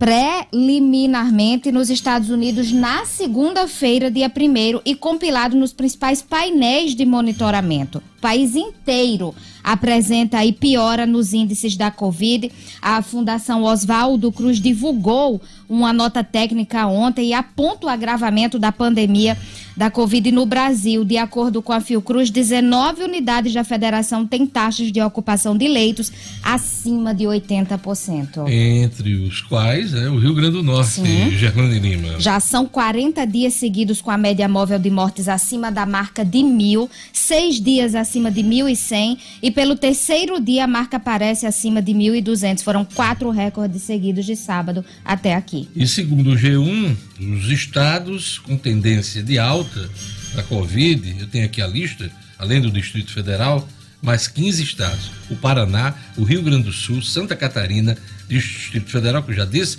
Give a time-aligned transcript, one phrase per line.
[0.00, 7.98] preliminarmente nos Estados Unidos na segunda-feira, dia 1 e compilado nos principais painéis de monitoramento.
[8.16, 12.50] O país inteiro apresenta aí piora nos índices da Covid.
[12.80, 15.38] A Fundação Oswaldo Cruz divulgou
[15.70, 19.38] uma nota técnica ontem e aponta o agravamento da pandemia
[19.76, 21.04] da Covid no Brasil.
[21.04, 26.12] De acordo com a Fiocruz, 19 unidades da federação têm taxas de ocupação de leitos
[26.42, 28.48] acima de 80%.
[28.48, 31.02] Entre os quais é o Rio Grande do Norte,
[31.38, 32.18] Gerlane Lima.
[32.18, 36.42] Já são 40 dias seguidos com a média móvel de mortes acima da marca de
[36.42, 41.92] mil, seis dias acima de 1.100 e pelo terceiro dia a marca aparece acima de
[41.92, 42.62] 1.200.
[42.62, 45.59] Foram quatro recordes seguidos de sábado até aqui.
[45.74, 49.88] E segundo o G1, os estados com tendência de alta
[50.34, 53.68] da Covid, eu tenho aqui a lista, além do Distrito Federal,
[54.02, 57.96] mais 15 estados: o Paraná, o Rio Grande do Sul, Santa Catarina,
[58.28, 59.78] Distrito Federal, que eu já disse,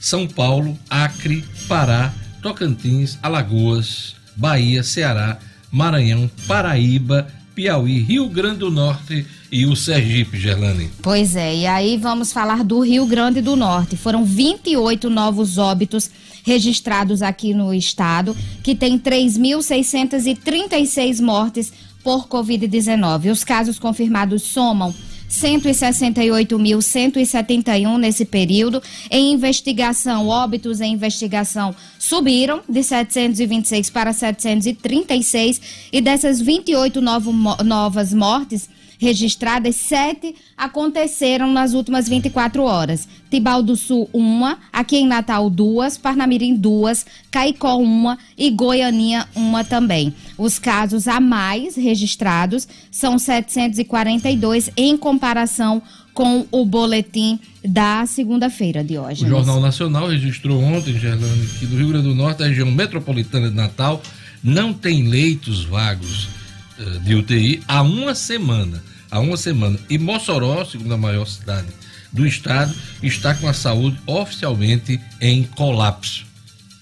[0.00, 5.38] São Paulo, Acre, Pará, Tocantins, Alagoas, Bahia, Ceará,
[5.70, 10.90] Maranhão, Paraíba, Piauí, Rio Grande do Norte e o Sergipe, Gerlane.
[11.02, 13.96] Pois é, e aí vamos falar do Rio Grande do Norte.
[13.96, 16.10] Foram 28 novos óbitos
[16.42, 23.30] registrados aqui no estado, que tem 3.636 mortes por Covid-19.
[23.30, 24.92] Os casos confirmados somam
[25.32, 28.80] 168.171 nesse período.
[29.10, 35.60] Em investigação, óbitos em investigação subiram de 726 para 736
[35.90, 37.32] e dessas 28 novo,
[37.64, 38.68] novas mortes
[39.02, 43.08] registradas, sete aconteceram nas últimas 24 horas.
[43.28, 49.64] Tibau do Sul, uma, aqui em Natal, duas, Parnamirim, duas, Caicó, uma e Goianinha, uma
[49.64, 50.14] também.
[50.38, 55.82] Os casos a mais registrados são 742 em comparação
[56.14, 59.24] com o boletim da segunda-feira, de hoje.
[59.24, 63.48] O Jornal Nacional registrou ontem, Gerlane, que do Rio Grande do Norte, a região metropolitana
[63.48, 64.00] de Natal,
[64.44, 66.28] não tem leitos vagos
[66.78, 69.78] uh, de UTI há uma semana há uma semana.
[69.90, 71.68] E Mossoró, segunda maior cidade
[72.10, 76.26] do estado, está com a saúde oficialmente em colapso.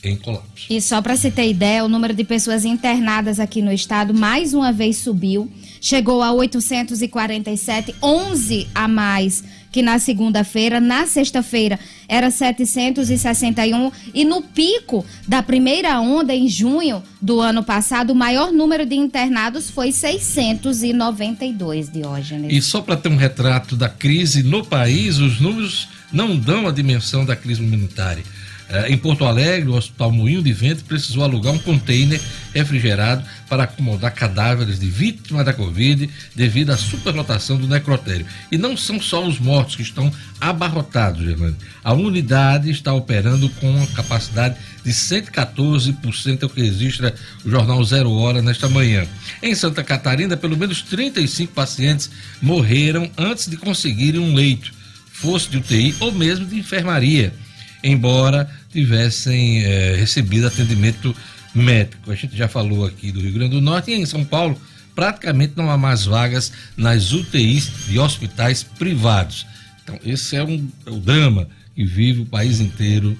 [0.02, 0.66] Em colapso.
[0.70, 4.54] E só para se ter ideia, o número de pessoas internadas aqui no estado mais
[4.54, 12.30] uma vez subiu, chegou a 847, 11 a mais que na segunda-feira, na sexta-feira era
[12.30, 18.84] 761 e no pico da primeira onda em junho do ano passado, o maior número
[18.84, 22.52] de internados foi 692, Diógenes.
[22.52, 26.72] E só para ter um retrato da crise no país, os números não dão a
[26.72, 28.24] dimensão da crise humanitária.
[28.70, 32.20] É, em Porto Alegre, o Hospital Moinho de Vento precisou alugar um container
[32.54, 38.24] refrigerado para acomodar cadáveres de vítimas da Covid devido à superlotação do necrotério.
[38.50, 41.56] E não são só os mortos que estão abarrotados, Gerlane.
[41.82, 47.12] A unidade está operando com uma capacidade de 114%, é o que registra
[47.44, 49.04] o jornal Zero Hora nesta manhã.
[49.42, 52.08] Em Santa Catarina, pelo menos 35 pacientes
[52.40, 54.72] morreram antes de conseguirem um leito,
[55.12, 57.34] fosse de UTI ou mesmo de enfermaria
[57.82, 61.14] embora tivessem é, recebido atendimento
[61.54, 62.10] médico.
[62.10, 64.60] A gente já falou aqui do Rio Grande do Norte e em São Paulo,
[64.94, 69.46] praticamente não há mais vagas nas UTIs de hospitais privados.
[69.82, 73.18] Então, esse é um, é o drama que vive o país inteiro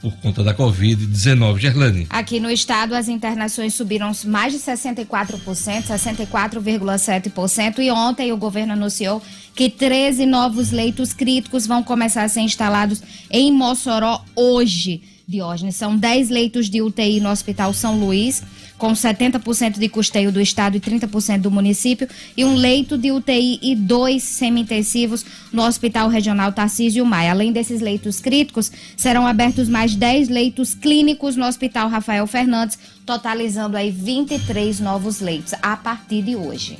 [0.00, 1.58] por conta da Covid-19.
[1.58, 2.06] Gerlane.
[2.10, 5.40] Aqui no estado, as internações subiram mais de 64%,
[5.86, 7.78] 64,7%.
[7.78, 9.22] E ontem o governo anunciou
[9.54, 15.17] que 13 novos leitos críticos vão começar a ser instalados em Mossoró hoje.
[15.28, 18.42] Diógenes, são 10 leitos de UTI no Hospital São Luís
[18.78, 23.58] com 70% de custeio do Estado e 30% do município, e um leito de UTI
[23.60, 27.32] e dois semi-intensivos no Hospital Regional Tarcísio Maia.
[27.32, 33.76] Além desses leitos críticos, serão abertos mais 10 leitos clínicos no Hospital Rafael Fernandes, totalizando
[33.76, 36.78] aí 23 novos leitos a partir de hoje.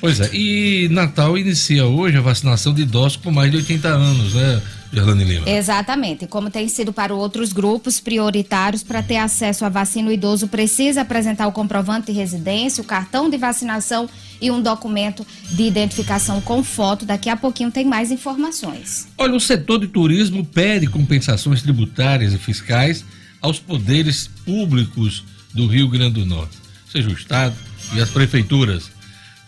[0.00, 4.34] Pois é, e Natal inicia hoje a vacinação de idosos com mais de 80 anos,
[4.34, 4.62] né?
[4.92, 5.48] Gerlane Lima.
[5.48, 6.26] Exatamente.
[6.26, 11.02] Como tem sido para outros grupos prioritários, para ter acesso à vacina, o idoso precisa
[11.02, 14.08] apresentar o comprovante de residência, o cartão de vacinação
[14.40, 17.04] e um documento de identificação com foto.
[17.04, 19.08] Daqui a pouquinho tem mais informações.
[19.18, 23.04] Olha, o setor de turismo pede compensações tributárias e fiscais
[23.40, 25.24] aos poderes públicos
[25.54, 26.56] do Rio Grande do Norte,
[26.90, 27.54] seja o Estado
[27.94, 28.86] e as prefeituras.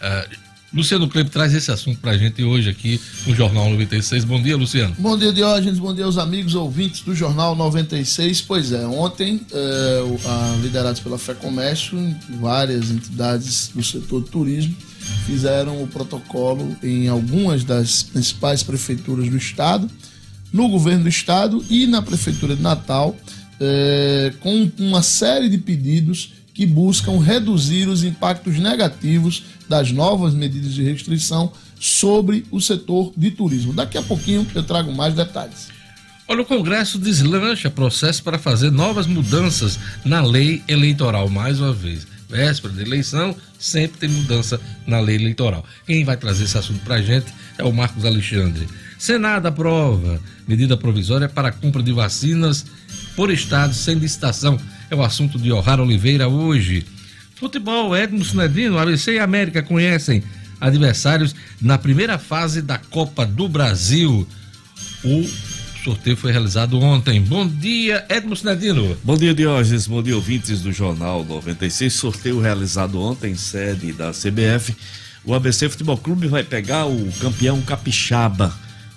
[0.00, 0.39] Uh,
[0.72, 4.24] Luciano Kleber traz esse assunto para a gente hoje aqui no Jornal 96.
[4.24, 4.94] Bom dia, Luciano.
[4.98, 5.80] Bom dia, Diógenes.
[5.80, 8.40] Bom dia aos amigos ouvintes do Jornal 96.
[8.42, 10.02] Pois é, ontem, é,
[10.62, 11.98] liderados pela Fé Comércio,
[12.40, 14.76] várias entidades do setor de turismo
[15.26, 19.90] fizeram o protocolo em algumas das principais prefeituras do estado,
[20.52, 23.16] no governo do estado e na prefeitura de Natal,
[23.60, 30.74] é, com uma série de pedidos que buscam reduzir os impactos negativos das novas medidas
[30.74, 33.72] de restrição sobre o setor de turismo.
[33.72, 35.68] Daqui a pouquinho eu trago mais detalhes.
[36.28, 42.06] Olha, o Congresso deslancha processo para fazer novas mudanças na lei eleitoral, mais uma vez.
[42.28, 45.64] Véspera de eleição, sempre tem mudança na lei eleitoral.
[45.86, 48.68] Quem vai trazer esse assunto para a gente é o Marcos Alexandre.
[48.98, 52.66] Senado aprova medida provisória para compra de vacinas
[53.16, 56.84] por estado sem licitação é o assunto de Ohara Oliveira hoje.
[57.36, 60.22] Futebol, Edmo Sinedino, ABC e América conhecem
[60.60, 64.26] adversários na primeira fase da Copa do Brasil.
[65.04, 65.26] O
[65.82, 67.22] sorteio foi realizado ontem.
[67.22, 68.96] Bom dia, Edmo Sinedino.
[69.02, 69.86] Bom dia, Diógenes.
[69.86, 71.92] Bom dia, ouvintes do Jornal 96.
[71.92, 74.76] Sorteio realizado ontem, sede da CBF.
[75.24, 78.52] O ABC Futebol Clube vai pegar o campeão capixaba,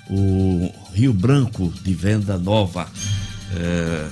[0.09, 2.87] o Rio Branco de Venda Nova,
[3.55, 4.07] é,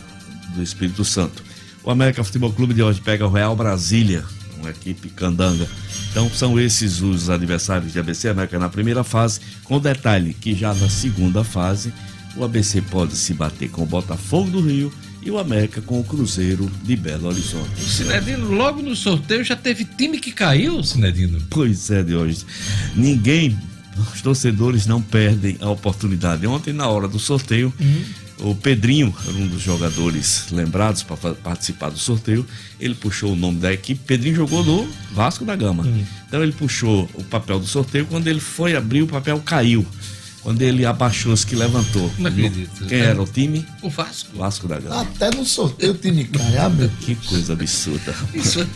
[0.56, 1.51] do Espírito Santo.
[1.84, 4.24] O América Futebol Clube de hoje pega o Real Brasília,
[4.60, 5.68] uma equipe candanga.
[6.12, 10.74] Então são esses os adversários de ABC América na primeira fase, com detalhe que já
[10.74, 11.92] na segunda fase
[12.36, 16.04] o ABC pode se bater com o Botafogo do Rio e o América com o
[16.04, 17.82] Cruzeiro de Belo Horizonte.
[17.82, 21.42] Sinedino, logo no sorteio já teve time que caiu, Sinedino?
[21.50, 22.46] Pois é, de hoje.
[22.96, 23.58] Ninguém,
[24.14, 26.48] os torcedores não perdem a oportunidade.
[26.48, 28.04] Ontem, na hora do sorteio, uhum
[28.42, 32.46] o Pedrinho um dos jogadores lembrados para participar do sorteio.
[32.80, 34.02] Ele puxou o nome da equipe.
[34.06, 35.84] Pedrinho jogou no Vasco da Gama.
[35.84, 36.06] Uhum.
[36.28, 38.06] Então ele puxou o papel do sorteio.
[38.06, 39.86] Quando ele foi abrir, o papel caiu.
[40.44, 42.12] Quando ele abaixou os que levantou.
[42.18, 42.86] Não acredito.
[42.88, 43.66] Quem era o time?
[43.84, 44.36] O Vasco.
[44.36, 45.02] Vasco da Gama.
[45.02, 48.16] Até no sorteio o time cai, ah, meu Que coisa absurda.
[48.34, 48.68] Isso,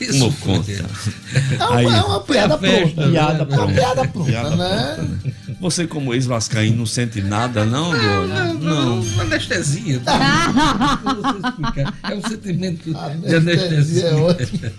[0.00, 0.72] isso uma conta.
[0.72, 3.08] É uma, Aí, é uma piada pronta.
[3.10, 3.62] Piada pronta.
[3.62, 4.94] É uma piada pronta, piada né?
[4.94, 5.36] Pronta.
[5.60, 9.02] Você, como ex-vascaíno, não sente nada, não, Não, não, não.
[9.02, 9.20] não.
[9.20, 10.00] Anestesia.
[12.02, 14.04] é um sentimento anestesia de anestesia.
[14.06, 14.70] É ótimo.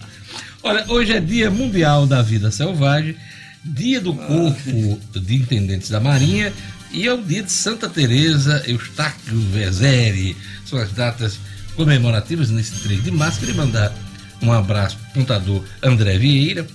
[0.64, 3.16] Olha, hoje é dia mundial da vida selvagem
[3.64, 6.52] Dia do Corpo de Intendentes da Marinha
[6.92, 10.36] e é o dia de Santa Teresa Eustáquio Vezeri.
[10.66, 11.40] São as datas
[11.76, 13.40] comemorativas nesse 3 de março.
[13.40, 13.94] Queria mandar
[14.42, 16.66] um abraço para o contador André Vieira,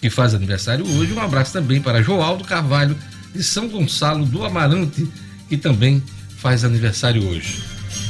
[0.00, 1.12] que faz aniversário hoje.
[1.12, 2.96] Um abraço também para Joaldo Carvalho,
[3.34, 5.06] de São Gonçalo do Amarante,
[5.48, 6.00] que também
[6.38, 7.60] faz aniversário hoje.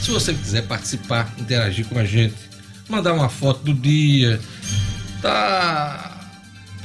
[0.02, 2.36] Se você quiser participar, interagir com a gente,
[2.86, 4.38] mandar uma foto do dia,
[5.22, 6.15] tá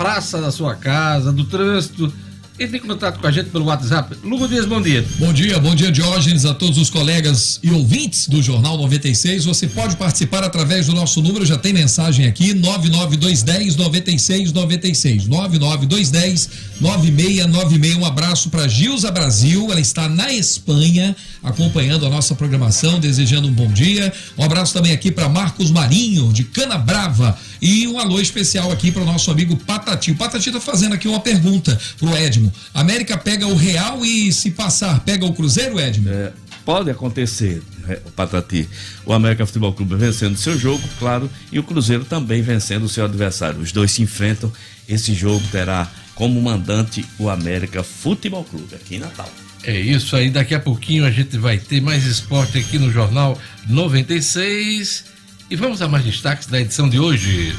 [0.01, 2.11] praça da sua casa, do trânsito.
[2.59, 4.15] Entre em contato com a gente pelo WhatsApp.
[4.23, 5.03] Lugo Dias, bom dia.
[5.17, 9.45] Bom dia, bom dia, Diógenes, a todos os colegas e ouvintes do Jornal 96.
[9.45, 15.27] Você pode participar através do nosso número, já tem mensagem aqui, 99210 9696.
[15.27, 17.97] 99210 9696.
[17.97, 23.53] Um abraço para Gilza Brasil, ela está na Espanha, acompanhando a nossa programação, desejando um
[23.53, 24.13] bom dia.
[24.37, 27.35] Um abraço também aqui para Marcos Marinho, de Cana Brava.
[27.61, 30.09] E um alô especial aqui para o nosso amigo Patati.
[30.11, 32.51] O Patati está fazendo aqui uma pergunta para o Edmo.
[32.73, 36.09] América pega o Real e se passar, pega o Cruzeiro, Edmo?
[36.09, 36.31] É,
[36.65, 38.67] pode acontecer, é, Patati.
[39.05, 43.05] O América Futebol Clube vencendo seu jogo, claro, e o Cruzeiro também vencendo o seu
[43.05, 43.59] adversário.
[43.59, 44.51] Os dois se enfrentam.
[44.89, 49.29] Esse jogo terá como mandante o América Futebol Clube aqui em Natal.
[49.63, 53.39] É isso aí, daqui a pouquinho a gente vai ter mais esporte aqui no Jornal
[53.69, 55.05] 96.
[55.51, 57.53] E vamos a mais destaques da edição de hoje.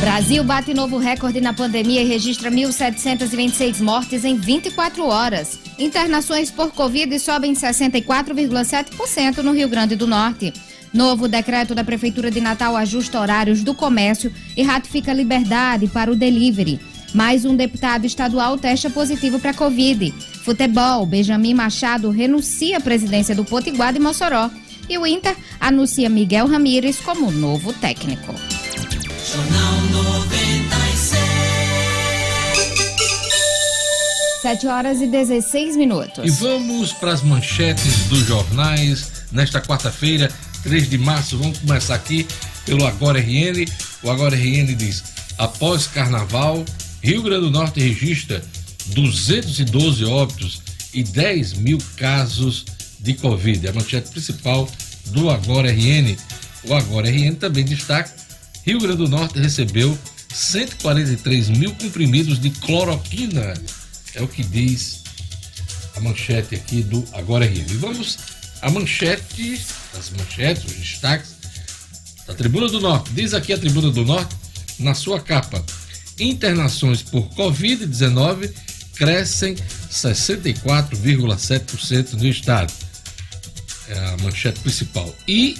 [0.00, 5.60] Brasil bate novo recorde na pandemia e registra 1.726 mortes em 24 horas.
[5.78, 10.52] Internações por Covid sobem 64,7% no Rio Grande do Norte.
[10.92, 16.16] Novo decreto da Prefeitura de Natal ajusta horários do comércio e ratifica liberdade para o
[16.16, 16.80] delivery.
[17.14, 20.12] Mais um deputado estadual testa positivo para Covid.
[20.44, 24.50] Futebol, Benjamin Machado renuncia à presidência do Potiguar de Mossoró.
[24.88, 28.34] E o Inter anuncia Miguel Ramírez como novo técnico.
[29.32, 31.36] Jornal 96.
[34.42, 36.24] 7 horas e 16 minutos.
[36.24, 40.30] E vamos para as manchetes dos jornais nesta quarta-feira,
[40.62, 41.36] 3 de março.
[41.36, 42.24] Vamos começar aqui
[42.64, 43.64] pelo Agora RN.
[44.04, 45.02] O Agora RN diz:
[45.36, 46.64] após carnaval,
[47.06, 48.42] Rio Grande do Norte registra
[48.86, 50.60] 212 óbitos
[50.92, 52.64] e 10 mil casos
[52.98, 53.64] de Covid.
[53.64, 54.68] É a manchete principal
[55.12, 56.16] do Agora RN.
[56.64, 58.12] O Agora RN também destaca:
[58.64, 59.96] Rio Grande do Norte recebeu
[60.34, 63.54] 143 mil comprimidos de cloroquina.
[64.12, 65.04] É o que diz
[65.94, 67.66] a manchete aqui do Agora RN.
[67.70, 68.18] E vamos
[68.60, 69.60] à manchete,
[69.96, 71.36] as manchetes, os destaques
[72.26, 73.12] da Tribuna do Norte.
[73.12, 74.34] Diz aqui a Tribuna do Norte,
[74.80, 75.64] na sua capa:
[76.18, 78.52] internações por Covid-19
[78.94, 79.56] crescem
[79.90, 82.72] 64,7% no estado.
[83.88, 85.14] É a manchete principal.
[85.28, 85.56] E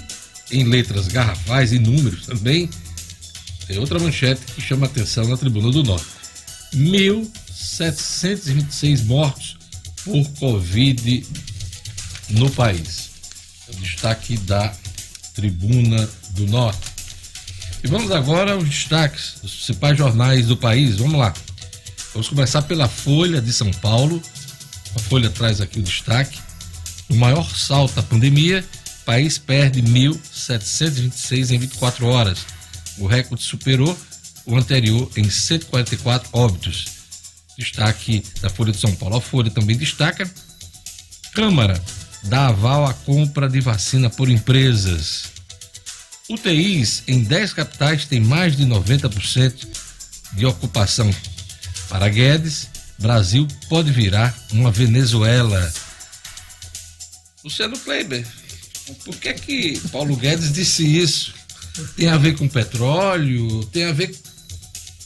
[0.51, 2.69] em letras garrafais e números também,
[3.67, 6.05] tem outra manchete que chama atenção na Tribuna do Norte.
[6.73, 9.57] 1.726 mortos
[10.03, 11.25] por Covid
[12.29, 13.09] no país.
[13.67, 14.73] É o destaque da
[15.33, 16.96] Tribuna do Norte.
[17.83, 20.97] E vamos agora aos destaques dos principais jornais do país.
[20.97, 21.33] Vamos lá.
[22.13, 24.21] Vamos começar pela Folha de São Paulo.
[24.95, 26.39] A Folha traz aqui o destaque.
[27.09, 28.65] O maior salto à pandemia,
[29.01, 32.39] o país perde 1.726 em 24 horas.
[32.97, 33.97] O recorde superou
[34.45, 36.85] o anterior em 144 óbitos.
[37.57, 39.17] Destaque da Folha de São Paulo.
[39.17, 40.29] A Folha também destaca:
[41.33, 41.81] Câmara
[42.23, 45.36] dá aval à compra de vacina por empresas.
[46.29, 49.67] UTIs em 10 capitais têm mais de 90%
[50.33, 51.09] de ocupação.
[51.89, 52.67] Para Guedes,
[52.99, 55.71] Brasil pode virar uma Venezuela.
[57.43, 58.25] Luciano Kleiber,
[59.05, 61.33] por que que Paulo Guedes disse isso?
[61.95, 63.63] Tem a ver com petróleo?
[63.65, 64.13] Tem a ver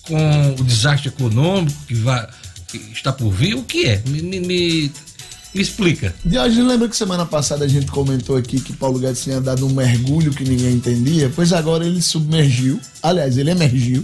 [0.04, 2.28] com o desastre econômico que, vai,
[2.68, 3.56] que está por vir?
[3.56, 4.02] O que é?
[4.08, 4.92] Me, me, me,
[5.54, 6.14] explica.
[6.24, 9.74] Diógenes, lembra que semana passada a gente comentou aqui que Paulo Guedes tinha dado um
[9.74, 11.32] mergulho que ninguém entendia?
[11.36, 14.04] Pois agora ele submergiu, aliás, ele emergiu,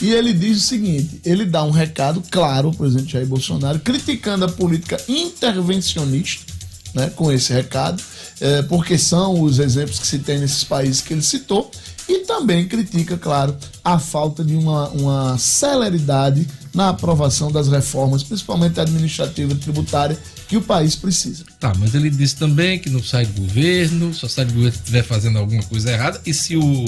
[0.00, 4.44] e ele diz o seguinte: ele dá um recado claro ao presidente Jair Bolsonaro, criticando
[4.44, 6.52] a política intervencionista,
[6.92, 8.02] né, com esse recado,
[8.40, 11.70] é, porque são os exemplos que se tem nesses países que ele citou,
[12.08, 18.80] e também critica, claro, a falta de uma, uma celeridade na aprovação das reformas, principalmente
[18.80, 20.18] administrativa e tributária,
[20.48, 21.44] que o país precisa.
[21.60, 24.78] Tá, mas ele disse também que não sai do governo, só sai do governo se
[24.78, 26.84] estiver fazendo alguma coisa errada, e se o,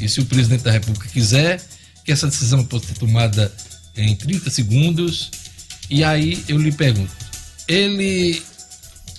[0.00, 1.60] e se o presidente da República quiser,
[2.04, 3.52] que essa decisão pode ser tomada
[3.96, 5.30] em 30 segundos.
[5.90, 7.10] E aí eu lhe pergunto,
[7.66, 8.42] ele,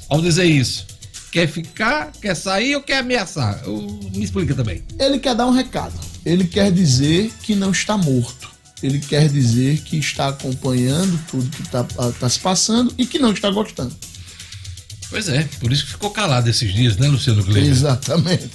[0.08, 0.88] ao dizer isso,
[1.32, 3.62] quer ficar, quer sair ou quer ameaçar?
[3.66, 4.84] Eu, me explica também.
[4.98, 5.94] Ele quer dar um recado.
[6.26, 8.50] Ele quer dizer que não está morto.
[8.82, 13.32] Ele quer dizer que está acompanhando tudo que está tá se passando e que não
[13.34, 13.94] está gostando.
[15.10, 17.72] Pois é, por isso que ficou calado esses dias, né, Luciano Gleiber?
[17.72, 18.52] Exatamente.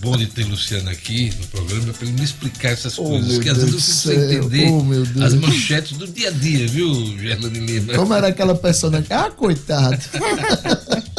[0.00, 3.48] Bom de ter Luciano aqui no programa para ele me explicar essas Oh, coisas que
[3.48, 7.58] às Deus vezes eu preciso entender Oh, as manchetes do dia a dia, viu, Gerlane
[7.58, 7.94] Lima?
[7.94, 9.08] Como era aquela personagem?
[9.10, 9.98] Ah, coitado.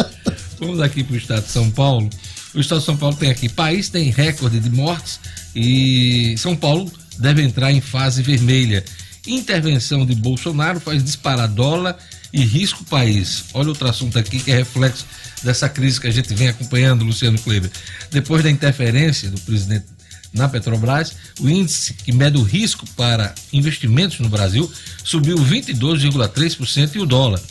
[0.59, 2.09] Vamos aqui para o estado de São Paulo.
[2.53, 5.19] O estado de São Paulo tem aqui: país tem recorde de mortes
[5.55, 8.83] e São Paulo deve entrar em fase vermelha.
[9.27, 11.97] Intervenção de Bolsonaro faz disparar dólar
[12.31, 13.45] e risco país.
[13.53, 15.05] Olha outro assunto aqui que é reflexo
[15.43, 17.71] dessa crise que a gente vem acompanhando, Luciano Kleber.
[18.12, 19.85] Depois da interferência do presidente
[20.33, 24.71] na Petrobras, o índice que mede o risco para investimentos no Brasil
[25.03, 27.41] subiu 22,3% e o dólar,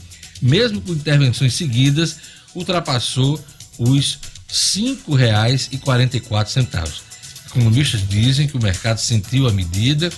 [0.41, 2.17] mesmo com intervenções seguidas,
[2.55, 3.43] ultrapassou
[3.79, 4.19] os
[4.49, 7.03] R$ 5,44.
[7.47, 10.11] Economistas dizem que o mercado sentiu a medida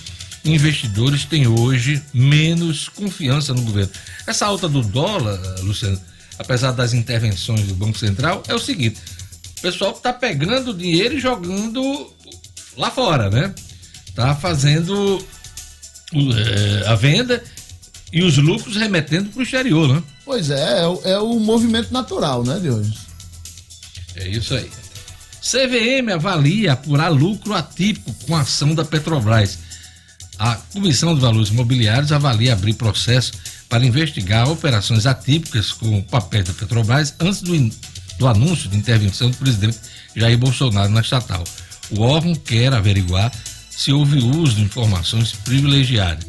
[0.51, 3.91] investidores têm hoje menos confiança no governo.
[4.25, 5.99] Essa alta do dólar, Luciano,
[6.37, 8.99] apesar das intervenções do Banco Central, é o seguinte:
[9.57, 12.11] o pessoal está pegando dinheiro e jogando
[12.77, 13.53] lá fora, né?
[14.15, 15.23] Tá fazendo
[16.13, 17.43] é, a venda
[18.11, 20.03] e os lucros remetendo para o exterior, né?
[20.27, 22.93] Pois é, é o, é o movimento natural, né, de hoje.
[24.13, 24.69] É isso aí.
[25.41, 29.57] CVM avalia apurar lucro atípico com a ação da Petrobras.
[30.37, 33.31] A Comissão de Valores Imobiliários avalia abrir processo
[33.69, 37.57] para investigar operações atípicas com papéis da Petrobras antes do,
[38.19, 39.79] do anúncio de intervenção do presidente
[40.13, 41.43] Jair Bolsonaro na estatal.
[41.89, 43.31] O órgão quer averiguar
[43.69, 46.27] se houve uso de informações privilegiadas.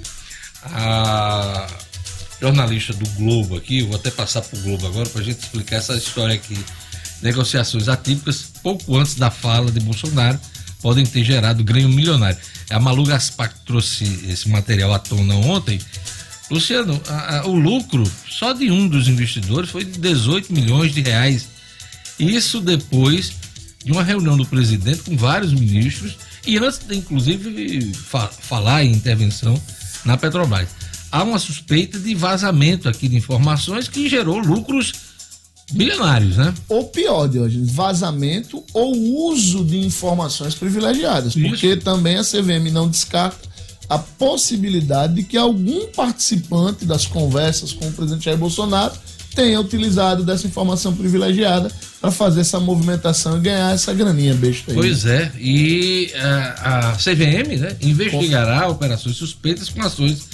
[0.62, 1.66] A
[2.40, 5.76] jornalista do Globo aqui, vou até passar para o Globo agora para a gente explicar
[5.76, 6.56] essa história aqui.
[7.20, 10.38] Negociações atípicas, pouco antes da fala de Bolsonaro,
[10.80, 12.38] podem ter gerado ganho milionário.
[12.70, 15.80] A Malu Gaspar trouxe esse material à tona ontem.
[16.50, 21.00] Luciano, a, a, o lucro só de um dos investidores foi de 18 milhões de
[21.00, 21.48] reais.
[22.18, 23.32] Isso depois
[23.84, 26.16] de uma reunião do presidente com vários ministros
[26.46, 29.60] e antes de, inclusive, fa falar em intervenção
[30.04, 30.68] na Petrobras.
[31.10, 34.92] Há uma suspeita de vazamento aqui de informações que gerou lucros
[35.72, 36.54] bilionários, né?
[36.68, 38.96] Ou pior, Diogenes, vazamento ou
[39.30, 41.34] uso de informações privilegiadas.
[41.36, 41.48] Isso.
[41.48, 43.48] Porque também a CVM não descarta
[43.88, 48.92] a possibilidade de que algum participante das conversas com o presidente Jair Bolsonaro
[49.34, 54.76] tenha utilizado dessa informação privilegiada para fazer essa movimentação e ganhar essa graninha besta aí.
[54.76, 60.26] Pois é, e a, a CVM né, investigará operações suspeitas com ações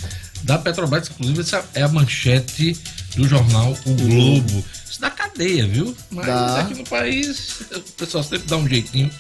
[0.44, 2.76] da Petrobras, inclusive essa é a manchete
[3.16, 4.64] do jornal O Globo.
[4.88, 5.96] Isso dá cadeia, viu?
[6.10, 6.60] Mas dá.
[6.60, 9.10] aqui no país o pessoal sempre dá um jeitinho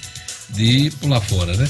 [0.50, 1.68] de pular fora, né?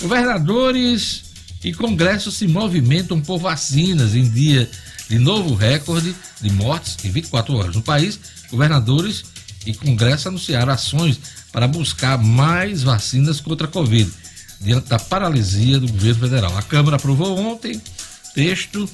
[0.00, 1.24] Governadores
[1.62, 4.68] e Congresso se movimentam por vacinas em dia
[5.08, 8.18] de novo recorde de mortes em 24 horas no país.
[8.50, 9.24] Governadores
[9.64, 11.18] e Congresso anunciaram ações
[11.52, 14.10] para buscar mais vacinas contra a Covid,
[14.60, 16.56] diante da paralisia do governo federal.
[16.56, 17.80] A Câmara aprovou ontem
[18.36, 18.86] texto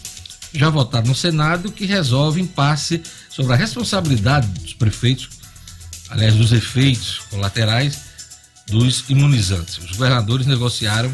[0.55, 5.31] já votado no Senado que resolve impasse sobre a responsabilidade dos prefeitos,
[6.09, 7.99] aliás, dos efeitos colaterais
[8.69, 9.79] dos imunizantes.
[9.79, 11.13] Os governadores negociaram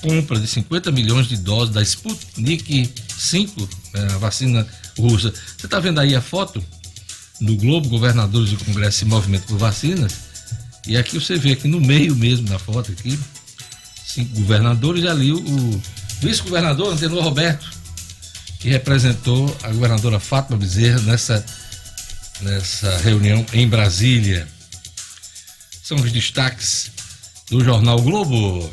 [0.00, 4.64] compra de 50 milhões de doses da Sputnik 5, né, a vacina
[4.96, 5.32] russa.
[5.58, 6.62] Você está vendo aí a foto
[7.40, 10.14] no Globo, governadores do Congresso se movimento por vacinas.
[10.86, 13.18] E aqui você vê aqui no meio mesmo da foto aqui,
[14.06, 15.82] cinco governadores e ali o
[16.20, 17.70] vice-governador Antenor Roberto,
[18.58, 21.44] que representou a governadora Fátima Bezerra nessa,
[22.40, 24.46] nessa reunião em Brasília.
[25.82, 26.90] São os destaques
[27.50, 28.68] do Jornal Globo.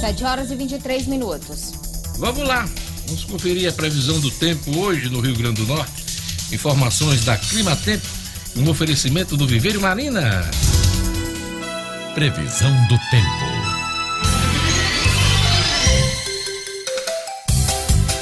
[0.00, 1.72] 7 horas e 23 minutos.
[2.18, 2.68] Vamos lá,
[3.06, 6.04] vamos conferir a previsão do tempo hoje no Rio Grande do Norte.
[6.52, 8.06] Informações da Clima Tempo,
[8.56, 10.48] um oferecimento do Viveiro Marina.
[12.14, 13.53] Previsão do tempo.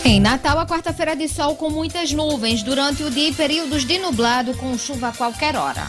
[0.04, 4.52] Em Natal, a quarta-feira de sol com muitas nuvens durante o dia períodos de nublado
[4.56, 5.86] com chuva a qualquer hora.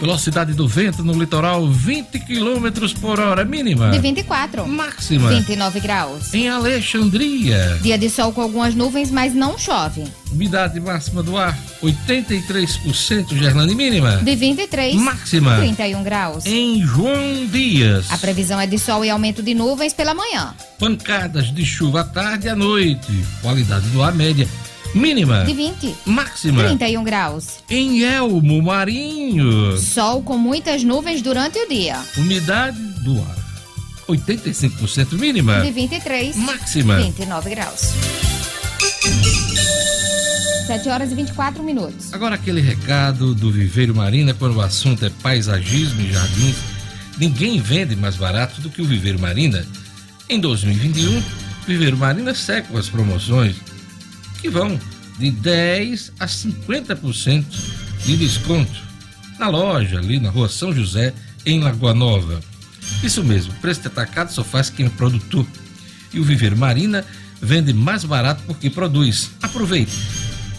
[0.00, 3.90] Velocidade do vento no litoral 20 km por hora mínima.
[3.90, 4.66] De 24.
[4.66, 5.28] Máxima.
[5.28, 6.32] 29 graus.
[6.32, 7.78] Em Alexandria.
[7.82, 10.04] Dia de sol com algumas nuvens, mas não chove.
[10.30, 14.18] Umidade máxima do ar 83%, Gerlane mínima.
[14.18, 14.94] De 23.
[14.94, 15.56] Máxima.
[15.56, 16.46] 31 graus.
[16.46, 18.06] Em João Dias.
[18.10, 20.54] A previsão é de sol e aumento de nuvens pela manhã.
[20.78, 23.24] Pancadas de chuva à tarde e à noite.
[23.42, 24.46] Qualidade do ar média
[24.94, 25.44] Mínima.
[25.44, 25.94] De 20.
[26.06, 26.64] Máxima.
[26.64, 27.58] 31 graus.
[27.68, 29.76] Em Elmo Marinho.
[29.76, 32.00] Sol com muitas nuvens durante o dia.
[32.16, 33.36] Umidade do ar.
[34.08, 35.60] 85% mínima.
[35.60, 36.36] De 23.
[36.36, 36.96] Máxima.
[36.96, 37.92] 29 graus.
[40.66, 42.12] 7 horas e 24 minutos.
[42.12, 46.56] Agora aquele recado do Viveiro Marina quando o assunto é paisagismo e jardins.
[47.18, 49.66] Ninguém vende mais barato do que o Viveiro Marina.
[50.28, 51.22] Em 2021,
[51.66, 53.56] Viveiro Marina segue com as promoções
[54.40, 54.78] que vão
[55.18, 57.44] de 10 a 50%
[58.04, 58.88] de desconto
[59.38, 61.14] na loja ali na rua São José,
[61.46, 62.40] em Lagoa Nova.
[63.02, 65.46] Isso mesmo, preço de atacado só faz quem é produtor.
[66.12, 67.04] E o Viver Marina
[67.40, 69.30] vende mais barato porque produz.
[69.40, 69.92] Aproveite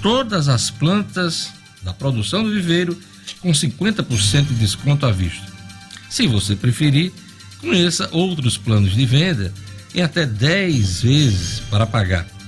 [0.02, 2.98] todas as plantas da produção do viveiro
[3.42, 5.46] com 50% de desconto à vista.
[6.10, 7.12] Se você preferir,
[7.60, 9.54] conheça outros planos de venda
[9.94, 12.39] em até 10 vezes para pagar.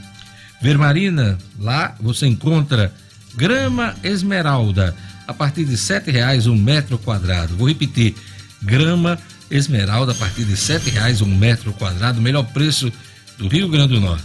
[0.62, 2.94] Vermarina, lá você encontra
[3.36, 4.96] grama esmeralda
[5.28, 7.56] a partir de sete reais um metro quadrado.
[7.56, 8.16] Vou repetir,
[8.62, 9.18] grama
[9.50, 12.92] esmeralda a partir de R$ 7,00 um metro quadrado, melhor preço
[13.38, 14.24] do Rio Grande do Norte.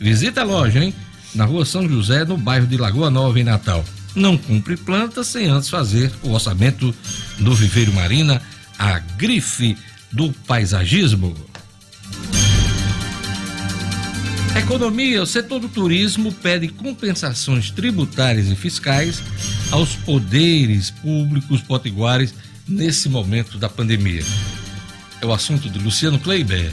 [0.00, 0.94] Visita a loja, hein?
[1.34, 3.84] Na rua São José, no bairro de Lagoa Nova, em Natal.
[4.14, 6.94] Não cumpre planta sem antes fazer o orçamento
[7.38, 8.40] do Viveiro Marina,
[8.78, 9.76] a grife
[10.10, 11.36] do paisagismo.
[14.58, 19.22] Economia, o setor do turismo pede compensações tributárias e fiscais
[19.70, 22.34] aos poderes públicos potiguares
[22.66, 24.24] nesse momento da pandemia.
[25.22, 26.72] É o assunto de Luciano Kleiber.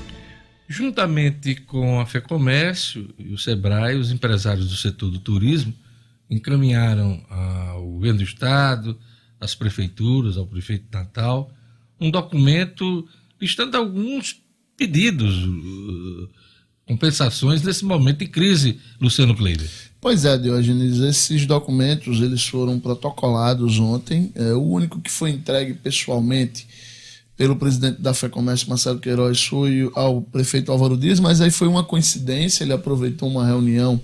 [0.71, 5.73] Juntamente com a FEComércio e o SEBRAE, os empresários do setor do turismo
[6.29, 8.97] encaminharam ao governo do estado,
[9.37, 11.51] às prefeituras, ao prefeito Natal,
[11.99, 13.05] um documento
[13.41, 14.41] listando alguns
[14.77, 16.29] pedidos, uh,
[16.85, 19.69] compensações nesse momento de crise, Luciano Kleiber.
[19.99, 24.31] Pois é, Diógenes, esses documentos eles foram protocolados ontem.
[24.35, 26.65] É, o único que foi entregue pessoalmente
[27.37, 31.83] pelo presidente da FEComércio, Marcelo Queiroz, foi ao prefeito Álvaro Dias, mas aí foi uma
[31.83, 33.99] coincidência, ele aproveitou uma reunião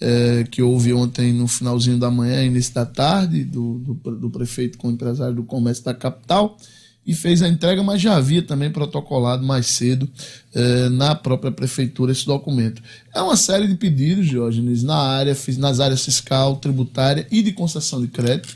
[0.00, 4.78] é, que houve ontem no finalzinho da manhã, início da tarde, do, do, do, prefeito
[4.78, 6.56] com o empresário do comércio da capital,
[7.04, 10.08] e fez a entrega, mas já havia também protocolado mais cedo
[10.54, 12.82] é, na própria prefeitura esse documento.
[13.14, 18.00] É uma série de pedidos, Diógenes, na área, nas áreas fiscal, tributária e de concessão
[18.02, 18.54] de crédito.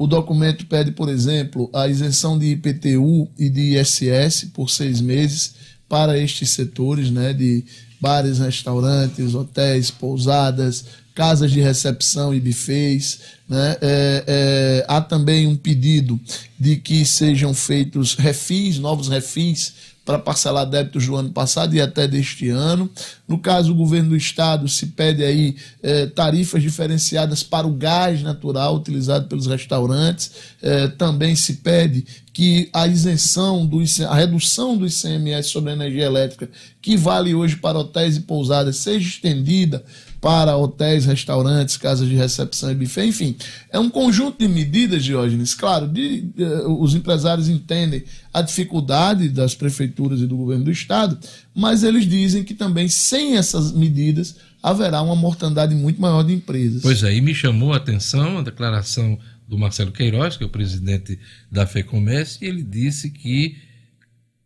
[0.00, 5.56] O documento pede, por exemplo, a isenção de IPTU e de ISS por seis meses
[5.86, 7.62] para estes setores, né, de
[8.00, 13.20] bares, restaurantes, hotéis, pousadas, casas de recepção e bufês.
[13.46, 13.76] Né?
[13.82, 16.18] É, é, há também um pedido
[16.58, 22.08] de que sejam feitos refis, novos refis para parcelar débitos do ano passado e até
[22.08, 22.90] deste ano.
[23.28, 28.22] No caso do governo do estado, se pede aí eh, tarifas diferenciadas para o gás
[28.22, 30.32] natural utilizado pelos restaurantes.
[30.62, 36.06] Eh, também se pede que a isenção, do a redução do ICMS sobre a energia
[36.06, 36.48] elétrica,
[36.80, 39.84] que vale hoje para hotéis e pousadas, seja estendida
[40.20, 43.34] para hotéis, restaurantes, casas de recepção e buffet, enfim.
[43.70, 45.54] É um conjunto de medidas, Diógenes.
[45.54, 51.18] Claro, de, de, os empresários entendem a dificuldade das prefeituras e do governo do estado,
[51.54, 56.82] mas eles dizem que também sem essas medidas haverá uma mortandade muito maior de empresas.
[56.82, 60.50] Pois é, e me chamou a atenção a declaração do Marcelo Queiroz, que é o
[60.50, 61.18] presidente
[61.50, 63.56] da FEComércio, e ele disse que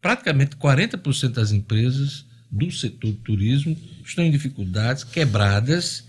[0.00, 3.76] praticamente 40% das empresas do setor do turismo
[4.09, 6.05] estão em dificuldades, quebradas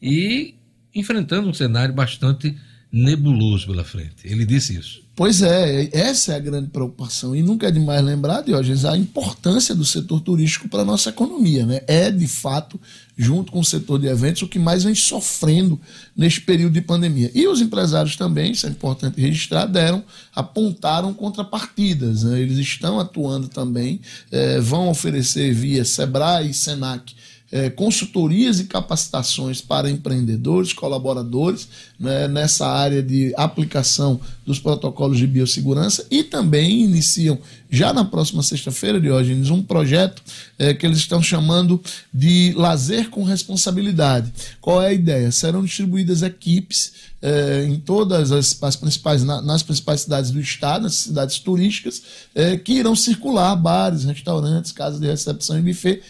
[0.00, 0.54] e
[0.94, 2.56] enfrentando um cenário bastante
[2.92, 4.24] nebuloso pela frente.
[4.24, 5.00] Ele disse isso.
[5.14, 7.36] Pois é, essa é a grande preocupação.
[7.36, 11.66] E nunca é demais lembrar, Diógenes, a importância do setor turístico para a nossa economia.
[11.66, 11.82] Né?
[11.86, 12.80] É, de fato,
[13.18, 15.78] junto com o setor de eventos, o que mais vem sofrendo
[16.16, 17.30] neste período de pandemia.
[17.34, 20.02] E os empresários também, isso é importante registrar, deram,
[20.34, 22.24] apontaram contrapartidas.
[22.24, 22.40] Né?
[22.40, 24.00] Eles estão atuando também,
[24.32, 27.14] é, vão oferecer via SEBRAE e SENAC
[27.52, 35.26] é, consultorias e capacitações para empreendedores, colaboradores né, nessa área de aplicação dos protocolos de
[35.26, 40.22] biossegurança e também iniciam já na próxima sexta-feira, Diógenes, um projeto
[40.58, 41.80] é, que eles estão chamando
[42.12, 44.32] de lazer com responsabilidade.
[44.60, 45.30] Qual é a ideia?
[45.30, 50.82] Serão distribuídas equipes é, em todas as, as principais, na, nas principais cidades do estado,
[50.84, 52.02] nas cidades turísticas,
[52.34, 56.00] é, que irão circular bares, restaurantes, casas de recepção e buffet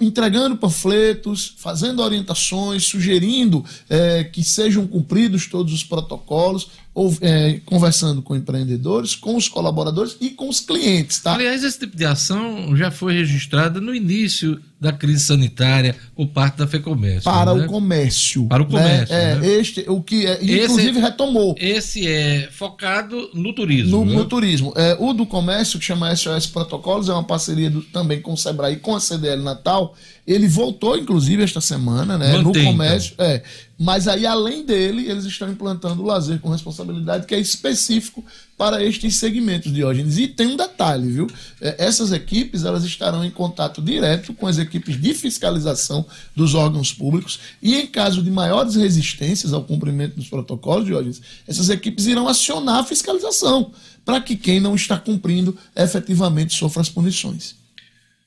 [0.00, 8.20] entregando panfletos, fazendo orientações, sugerindo é, que sejam cumpridos todos os protocolos, ou, é, conversando
[8.20, 11.20] com empreendedores, com os colaboradores e com os clientes.
[11.20, 11.34] Tá?
[11.34, 16.58] Aliás, esse tipo de ação já foi registrada no início da crise sanitária por parte
[16.58, 17.22] da FEComércio.
[17.22, 17.64] Para né?
[17.64, 18.46] o comércio.
[18.48, 19.14] Para o comércio.
[19.14, 19.32] Né?
[19.32, 19.46] É, né?
[19.46, 21.54] este, o que é, inclusive esse, retomou.
[21.56, 23.98] Esse é focado no turismo.
[23.98, 24.16] No, né?
[24.16, 24.72] no turismo.
[24.76, 28.36] É, o do comércio, que chama SOS Protocolos, é uma parceria do, também com o
[28.36, 29.94] Sebrae e com a CDL Natal.
[30.24, 32.38] Ele voltou, inclusive, esta semana, né?
[32.38, 33.14] Mantém, no comércio.
[33.14, 33.26] Então.
[33.26, 33.42] É.
[33.76, 38.24] Mas aí, além dele, eles estão implantando o lazer com responsabilidade, que é específico
[38.56, 40.18] para estes segmentos, Diógenes.
[40.18, 41.26] E tem um detalhe, viu?
[41.60, 46.06] É, essas equipes elas estarão em contato direto com as equipes de fiscalização
[46.36, 51.68] dos órgãos públicos e, em caso de maiores resistências ao cumprimento dos protocolos, Diógenes, essas
[51.68, 53.72] equipes irão acionar a fiscalização
[54.04, 57.61] para que quem não está cumprindo efetivamente sofra as punições.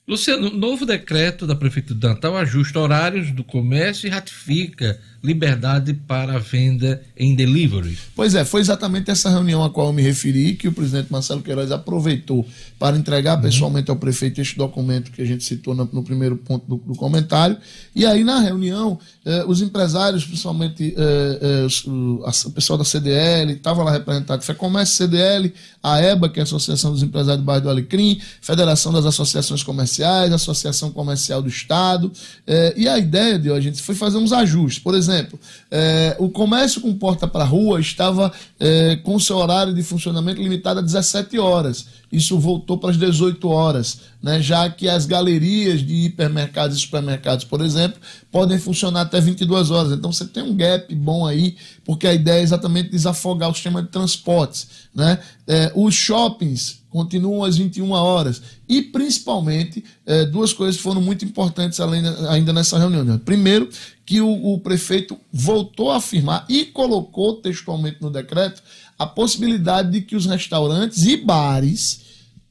[0.07, 6.37] Luciano, novo decreto da Prefeitura de Natal ajusta horários do comércio e ratifica liberdade para
[6.39, 7.97] venda em delivery.
[8.15, 11.41] Pois é, foi exatamente essa reunião a qual eu me referi que o presidente Marcelo
[11.41, 12.45] Queiroz aproveitou
[12.77, 16.65] para entregar pessoalmente ao prefeito este documento que a gente citou no, no primeiro ponto
[16.67, 17.57] do, do, comentário.
[17.95, 22.85] E aí, na reunião, eh, os empresários, principalmente eh, eh, o, a, o pessoal da
[22.85, 27.45] CDL, estava lá representado FEComércio, CDL, a EBA, que é a Associação dos Empresários do
[27.45, 32.11] Bairro do Alecrim, Federação das Associações Comerciais, Associação Comercial do Estado.
[32.45, 34.81] Eh, e a ideia de a gente foi fazer uns ajustes.
[34.81, 35.39] Por exemplo, exemplo,
[35.71, 40.79] é, o comércio com porta para rua estava é, com seu horário de funcionamento limitado
[40.79, 41.87] a 17 horas.
[42.11, 44.41] Isso voltou para as 18 horas, né?
[44.41, 47.99] já que as galerias de hipermercados e supermercados, por exemplo,
[48.31, 49.91] podem funcionar até 22 horas.
[49.91, 53.81] Então você tem um gap bom aí, porque a ideia é exatamente desafogar o sistema
[53.81, 54.67] de transportes.
[54.93, 55.19] Né?
[55.47, 58.41] É, os shoppings continuam às 21 horas.
[58.69, 59.83] E, principalmente,
[60.31, 63.03] duas coisas foram muito importantes além, ainda nessa reunião.
[63.03, 63.19] Né?
[63.23, 63.69] Primeiro,
[64.05, 68.61] que o, o prefeito voltou a afirmar e colocou textualmente no decreto
[68.97, 72.05] a possibilidade de que os restaurantes e bares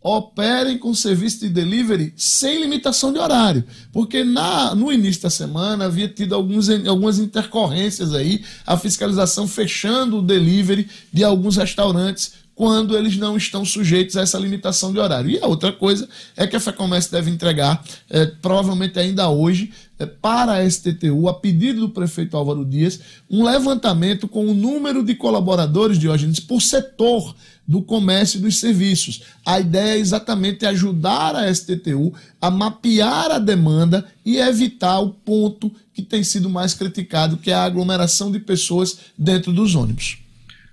[0.05, 3.65] operem com serviço de delivery sem limitação de horário.
[3.91, 10.19] Porque na, no início da semana havia tido alguns, algumas intercorrências aí, a fiscalização fechando
[10.19, 15.31] o delivery de alguns restaurantes quando eles não estão sujeitos a essa limitação de horário.
[15.31, 19.73] E a outra coisa é que a FEComércio deve entregar, é, provavelmente ainda hoje,
[20.21, 25.15] para a STTU, a pedido do prefeito Álvaro Dias, um levantamento com o número de
[25.15, 27.35] colaboradores, Diógenes, por setor
[27.67, 29.23] do comércio e dos serviços.
[29.47, 35.73] A ideia é exatamente ajudar a STTU a mapear a demanda e evitar o ponto
[35.93, 40.19] que tem sido mais criticado, que é a aglomeração de pessoas dentro dos ônibus.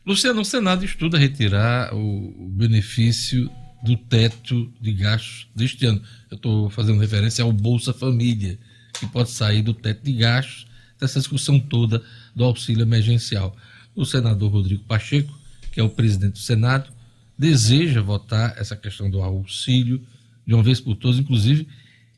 [0.06, 3.50] Luciano, o Senado estuda retirar o benefício
[3.84, 6.02] do teto de gastos deste ano.
[6.30, 8.58] Eu estou fazendo referência ao Bolsa Família,
[9.02, 10.68] que pode sair do teto de gastos
[11.00, 12.04] dessa discussão toda
[12.36, 13.56] do auxílio emergencial.
[13.96, 15.38] O senador Rodrigo Pacheco,
[15.72, 16.92] que é o presidente do Senado,
[17.38, 20.02] deseja votar essa questão do auxílio
[20.46, 21.68] de uma vez por todas, inclusive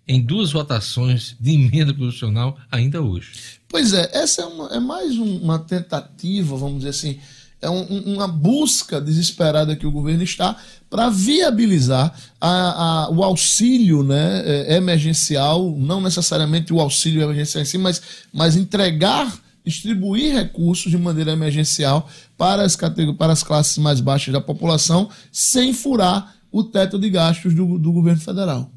[0.05, 3.31] em duas votações de emenda constitucional ainda hoje.
[3.69, 7.19] Pois é, essa é, uma, é mais uma tentativa, vamos dizer assim,
[7.63, 10.55] é um, uma busca desesperada que o governo está
[10.89, 17.65] para viabilizar a, a, o auxílio né, é, emergencial, não necessariamente o auxílio emergencial em
[17.65, 19.33] si, mas, mas entregar,
[19.65, 22.75] distribuir recursos de maneira emergencial para as,
[23.17, 27.91] para as classes mais baixas da população, sem furar o teto de gastos do, do
[27.91, 28.69] governo federal.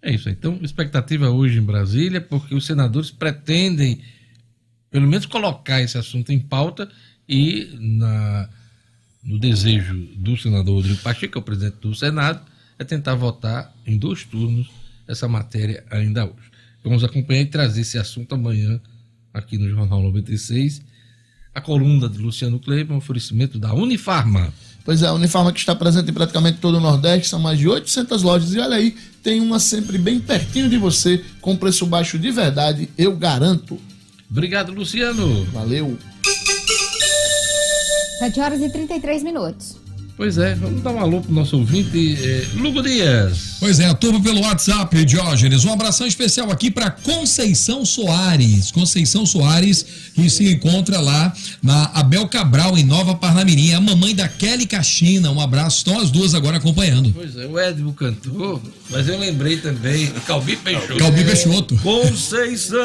[0.00, 0.28] É isso.
[0.28, 4.00] Então, expectativa hoje em Brasília, porque os senadores pretendem,
[4.90, 6.88] pelo menos, colocar esse assunto em pauta
[7.28, 8.48] e na,
[9.22, 12.40] no desejo do senador Rodrigo Pacheco, que é o presidente do Senado,
[12.78, 14.70] é tentar votar em dois turnos
[15.06, 16.48] essa matéria ainda hoje.
[16.82, 18.80] Vamos acompanhar e trazer esse assunto amanhã
[19.34, 20.80] aqui no Jornal 96.
[21.54, 24.52] A coluna de Luciano Kleber, um oferecimento da Unifarma.
[24.84, 27.68] Pois é, a Unifarma que está presente em praticamente todo o Nordeste, são mais de
[27.68, 32.18] 800 lojas e olha aí, tem uma sempre bem pertinho de você, com preço baixo
[32.18, 33.78] de verdade, eu garanto.
[34.30, 35.44] Obrigado, Luciano.
[35.46, 35.98] Valeu.
[38.18, 39.76] 7 horas e 33 minutos.
[40.18, 43.54] Pois é, vamos dar um alô pro nosso ouvinte, eh, Lugo Dias.
[43.60, 45.64] Pois é, a turma pelo WhatsApp, Diógenes.
[45.64, 48.72] Um abração especial aqui para Conceição Soares.
[48.72, 53.74] Conceição Soares, que se encontra lá na Abel Cabral, em Nova Parnamirim.
[53.74, 55.30] A mamãe da Kelly Caxina.
[55.30, 55.76] Um abraço.
[55.78, 57.12] Estão as duas agora acompanhando.
[57.12, 60.96] Pois é, o Edmo cantou, mas eu lembrei também de Calbi Peixoto.
[60.96, 61.76] Calbi Peixoto.
[61.76, 62.76] Conceição,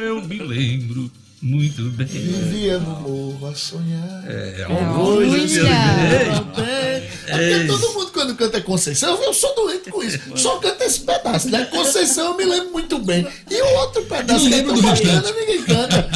[0.00, 1.12] eu me lembro
[1.44, 2.06] muito bem.
[2.06, 4.24] Vivia no morro a sonhar.
[4.26, 4.66] É,
[4.98, 6.44] Hoje Olha.
[7.28, 10.18] é, todo mundo quando canta Conceição, eu sou doente com isso.
[10.36, 11.66] Só canta esse pedaço, né?
[11.66, 13.28] Conceição eu me lembro muito bem.
[13.50, 16.08] E o outro pedaço que é lembro tão bacana, ninguém canta.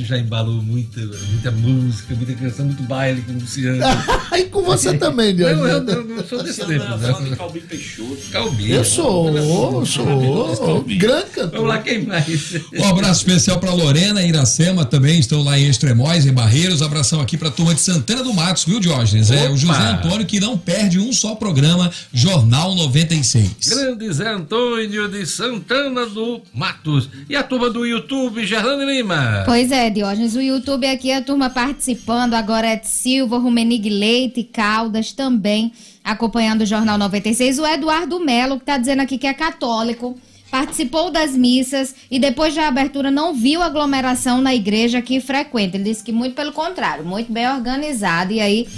[0.00, 3.80] Isso já embalou muita, muita música, muita canção, muito baile com o Luciano.
[4.36, 5.66] e com você também, Diogo.
[5.66, 7.36] Eu, eu não sou desse tempo, não.
[7.36, 8.18] Calbi Peixoto.
[8.32, 8.70] Calbi.
[8.70, 10.84] Eu sou, eu sou.
[10.84, 11.50] Grande cantor.
[11.52, 12.54] Vamos lá, quem mais?
[12.74, 16.82] Um abraço especial para Lorena e Iracema também, estão lá em Extremóis, em Barreiros.
[16.82, 19.30] Abração aqui para a turma de Santana do Matos, viu, Diógenes?
[19.30, 19.56] É o!
[19.60, 23.68] José Antônio que não perde um só programa, Jornal 96.
[23.68, 27.08] Grande Zé Antônio de Santana do Matos.
[27.28, 29.42] E a turma do YouTube, Gerlane Lima.
[29.44, 35.12] Pois é, Diógenes, o YouTube aqui, a turma participando, agora é Silva, Rumenig Leite, Caldas
[35.12, 35.72] também,
[36.02, 37.58] acompanhando o Jornal 96.
[37.58, 40.18] O Eduardo Melo, que está dizendo aqui que é católico,
[40.50, 45.76] participou das missas e depois da abertura não viu aglomeração na igreja que frequenta.
[45.76, 48.32] Ele disse que muito pelo contrário, muito bem organizado.
[48.32, 48.68] E aí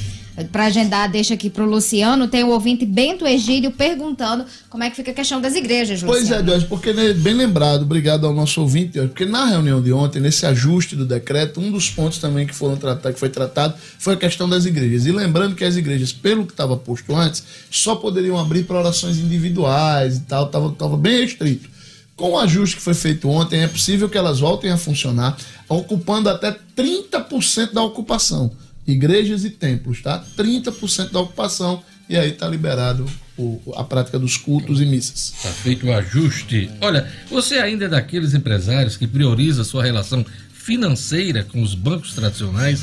[0.51, 2.27] Para agendar, deixa aqui pro Luciano.
[2.27, 6.21] Tem o ouvinte Bento Egídio perguntando como é que fica a questão das igrejas, Pois
[6.21, 6.49] é, Luciano.
[6.49, 10.47] Jorge, porque né, bem lembrado, obrigado ao nosso ouvinte, porque na reunião de ontem, nesse
[10.47, 14.16] ajuste do decreto, um dos pontos também que foram tratados, que foi tratado, foi a
[14.16, 15.05] questão das igrejas.
[15.05, 19.18] E lembrando que as igrejas, pelo que estava posto antes, só poderiam abrir para orações
[19.18, 21.68] individuais e tal, estava tava bem restrito.
[22.16, 25.37] Com o ajuste que foi feito ontem, é possível que elas voltem a funcionar,
[25.68, 28.51] ocupando até 30% da ocupação.
[28.87, 30.25] Igrejas e templos, tá?
[30.37, 33.07] 30% da ocupação, e aí está liberado
[33.38, 35.33] o- a prática dos cultos e missas.
[35.42, 36.71] Tá feito o ajuste.
[36.81, 42.83] Olha, você ainda é daqueles empresários que prioriza sua relação financeira com os bancos tradicionais?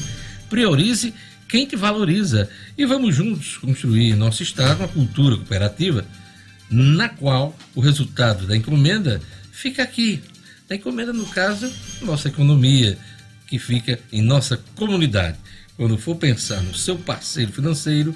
[0.50, 1.14] Priorize
[1.48, 6.06] quem te valoriza e vamos juntos construir em nosso estado uma cultura cooperativa
[6.70, 9.20] na qual o resultado da encomenda
[9.52, 10.22] fica aqui.
[10.68, 12.98] Da encomenda, no caso, nossa economia,
[13.48, 15.38] que fica em nossa comunidade.
[15.80, 18.14] Quando for pensar no seu parceiro financeiro,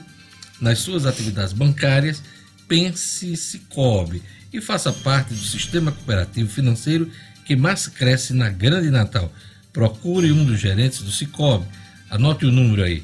[0.59, 2.21] nas suas atividades bancárias,
[2.67, 4.21] pense Cicobi
[4.51, 7.09] e faça parte do sistema cooperativo financeiro
[7.45, 9.31] que mais cresce na Grande Natal.
[9.71, 11.65] Procure um dos gerentes do Cicobi.
[12.09, 13.01] Anote o número aí: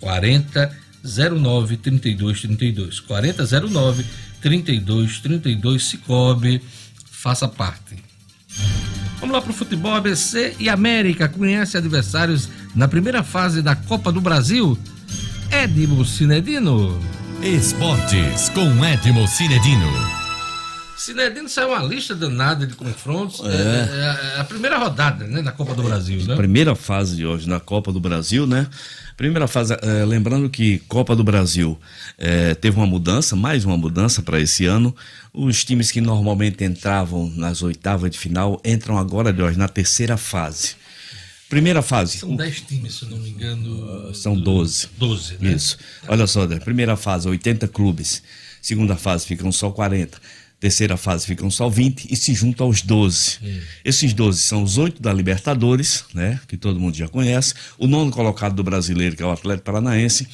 [0.00, 2.98] 4009 3232.
[2.98, 4.04] 4009
[4.40, 6.60] 3232 Cicobi.
[7.12, 7.94] Faça parte.
[9.20, 14.12] Vamos lá para o futebol ABC e América conhece adversários na primeira fase da Copa
[14.12, 14.78] do Brasil.
[15.50, 16.98] Edmo Cinedino.
[17.42, 20.20] Esportes com Edmo Cinedino.
[20.96, 23.40] Cinedino saiu uma lista danada de confrontos.
[23.42, 26.36] É, é a primeira rodada né, da Copa do Brasil, né?
[26.36, 28.66] Primeira fase de hoje na Copa do Brasil, né?
[29.16, 31.78] Primeira fase, eh, lembrando que Copa do Brasil
[32.18, 34.94] eh, teve uma mudança, mais uma mudança para esse ano.
[35.32, 40.16] Os times que normalmente entravam nas oitavas de final entram agora de hoje na terceira
[40.18, 40.79] fase.
[41.50, 42.18] Primeira fase.
[42.18, 44.14] São 10 times, se não me engano.
[44.14, 44.88] São 12.
[44.96, 45.52] 12, né?
[45.52, 45.76] Isso.
[46.06, 46.60] Olha só, né?
[46.60, 48.22] primeira fase, 80 clubes.
[48.62, 50.16] Segunda fase ficam só 40.
[50.60, 53.38] Terceira fase ficam só 20 e se juntam aos 12.
[53.84, 56.38] Esses 12 são os oito da Libertadores, né?
[56.46, 57.54] Que todo mundo já conhece.
[57.76, 60.28] O nono colocado do brasileiro, que é o Atlético Paranaense.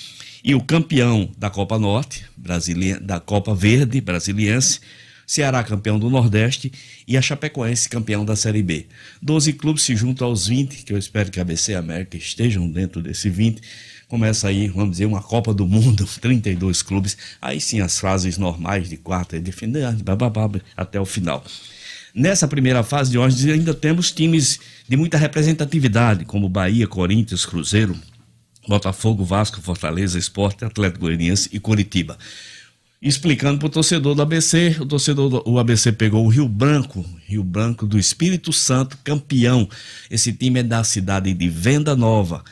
[0.44, 4.80] E o campeão da Copa Norte, brasileira, da Copa Verde, brasiliense.
[5.26, 6.72] Ceará campeão do Nordeste
[7.06, 8.86] e a Chapecoense campeão da Série B.
[9.20, 13.02] 12 clubes se juntam aos 20, que eu espero que a ABC América estejam dentro
[13.02, 13.60] desse 20.
[14.06, 17.16] Começa aí, vamos dizer, uma Copa do Mundo, 32 clubes.
[17.42, 19.92] Aí sim as fases normais de quarta e de final,
[20.76, 21.44] até o final.
[22.14, 27.94] Nessa primeira fase de hoje ainda temos times de muita representatividade, como Bahia, Corinthians, Cruzeiro,
[28.66, 32.16] Botafogo, Vasco, Fortaleza, Esporte, Atlético Goianiense e Curitiba.
[33.00, 37.04] Explicando para o torcedor do ABC, o torcedor do o ABC pegou o Rio Branco,
[37.26, 39.68] Rio Branco do Espírito Santo, campeão.
[40.10, 42.42] Esse time é da cidade de Venda Nova.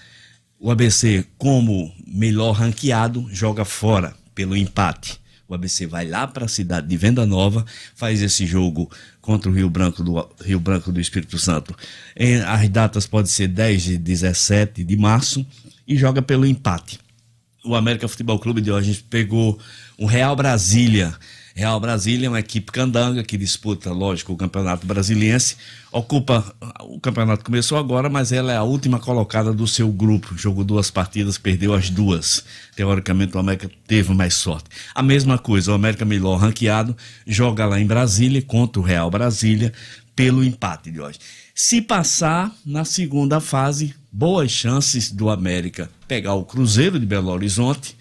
[0.61, 5.19] O ABC, como melhor ranqueado, joga fora pelo empate.
[5.49, 8.91] O ABC vai lá para a cidade de Venda Nova, faz esse jogo
[9.23, 11.75] contra o Rio Branco do, Rio Branco do Espírito Santo.
[12.15, 15.45] Em- as datas podem ser 10 e 17 de março
[15.89, 16.99] e joga pelo empate
[17.65, 19.59] o América Futebol Clube de hoje pegou
[19.99, 21.15] o Real Brasília.
[21.57, 25.57] Real Brasília é uma equipe candanga que disputa, lógico, o Campeonato Brasiliense.
[25.93, 26.53] Ocupa.
[26.81, 30.37] O campeonato começou agora, mas ela é a última colocada do seu grupo.
[30.37, 32.45] Jogou duas partidas, perdeu as duas.
[32.75, 34.69] Teoricamente, o América teve mais sorte.
[34.93, 39.73] A mesma coisa, o América melhor ranqueado, joga lá em Brasília contra o Real Brasília
[40.17, 41.21] pelo empate de hoje.
[41.55, 47.97] Se passar na segunda fase, boas chances do América pegar o Cruzeiro de Belo Horizonte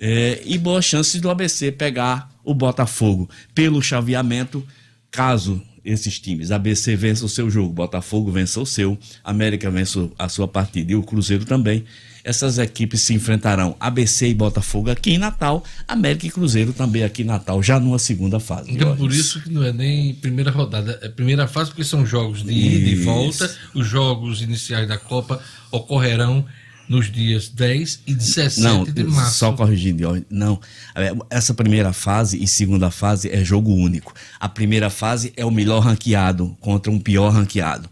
[0.00, 4.66] é, e boas chances do ABC pegar o Botafogo pelo chaveamento,
[5.10, 10.28] caso esses times, ABC vença o seu jogo, Botafogo vença o seu, América vença a
[10.28, 11.84] sua partida e o Cruzeiro também.
[12.22, 17.22] Essas equipes se enfrentarão ABC e Botafogo aqui em Natal, América e Cruzeiro também aqui
[17.22, 18.70] em Natal, já numa segunda fase.
[18.70, 22.42] Então, por isso que não é nem primeira rodada, é primeira fase, porque são jogos
[22.42, 23.50] de ida e volta.
[23.74, 26.44] Os jogos iniciais da Copa ocorrerão
[26.90, 29.38] nos dias 10 e 17 Não, de março.
[29.38, 30.60] só corrigindo, não.
[30.96, 34.12] É, Essa primeira fase e segunda fase é jogo único.
[34.40, 37.88] A primeira fase é o melhor ranqueado contra um pior ranqueado.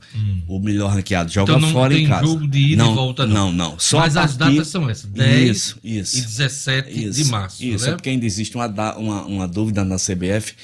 [0.49, 2.27] O melhor ranqueado joga Então não fora tem em casa.
[2.27, 3.35] jogo de ida não, e volta, não.
[3.35, 3.79] Não, não.
[3.79, 6.19] Só Mas as datas são essas, 10 isso, isso.
[6.19, 7.93] e 17 de Isso, março, Isso, né?
[7.93, 10.55] é porque ainda existe uma, uma, uma dúvida na CBF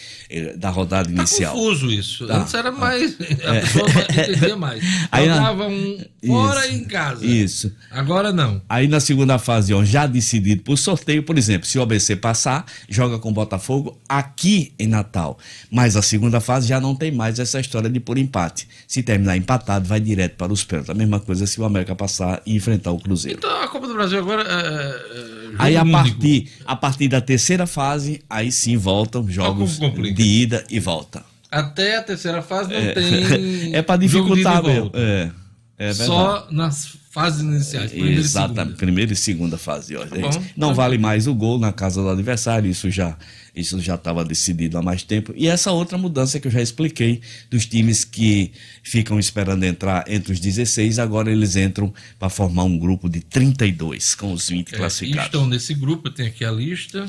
[0.57, 1.55] da rodada Tá inicial.
[1.55, 2.27] confuso isso.
[2.27, 2.39] Tá.
[2.39, 3.14] Antes era mais.
[3.45, 4.83] A pessoa entendia mais.
[5.12, 7.25] Aí na- Jogava um fora e em casa.
[7.27, 7.72] Isso.
[7.91, 8.61] Agora não.
[8.68, 12.64] Aí na segunda fase, ó, já decidido por sorteio, por exemplo, se o ABC passar,
[12.89, 15.39] joga com o Botafogo aqui em Natal.
[15.70, 18.66] Mas a segunda fase já não tem mais essa história de por empate.
[18.89, 20.91] Se terminar empatado, vai direto para os pênaltis.
[20.91, 23.39] A mesma coisa se o América passar e enfrentar o Cruzeiro.
[23.39, 27.66] Então a Copa do Brasil agora é, é, Aí a partir, a partir da terceira
[27.66, 31.24] fase, aí sim voltam jogos de ida e volta.
[31.51, 33.74] Até a terceira fase não tem.
[33.74, 34.90] É para jogo de ida e dificultar mesmo.
[34.95, 35.30] É,
[35.79, 35.93] é.
[35.93, 37.91] Só nas fases iniciais.
[37.93, 38.77] primeira e Exatamente, segunda.
[38.77, 39.97] primeira e segunda fase.
[39.97, 40.16] Ó, Tá
[40.57, 43.16] não tá vale mais o gol na casa do adversário, isso já
[43.55, 45.33] isso já estava decidido há mais tempo.
[45.37, 48.51] E essa outra mudança que eu já expliquei dos times que
[48.83, 54.16] ficam esperando entrar entre os 16, agora eles entram para formar um grupo de 32
[54.16, 55.27] com os 20 É, e classificados.
[55.27, 57.07] estão nesse grupo, eu tenho aqui a lista.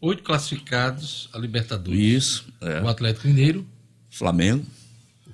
[0.00, 1.98] Oito classificados a Libertadores.
[2.00, 2.80] Isso, é.
[2.82, 3.64] O Atlético Mineiro,
[4.10, 4.64] Flamengo,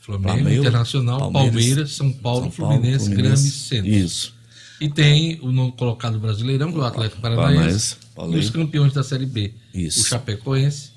[0.00, 3.32] Flamengo, Flamengo, Internacional, Palmeiras, Palmeiras, São Paulo, São Paulo, Fluminense, Fluminense.
[3.34, 3.90] Grêmio e Centro.
[3.90, 4.34] Isso.
[4.80, 7.96] E tem o novo colocado brasileirão, que é o Atlético Paranaense.
[8.18, 9.52] E os campeões da Série B.
[9.74, 10.00] Isso.
[10.00, 10.90] O Chapecoense,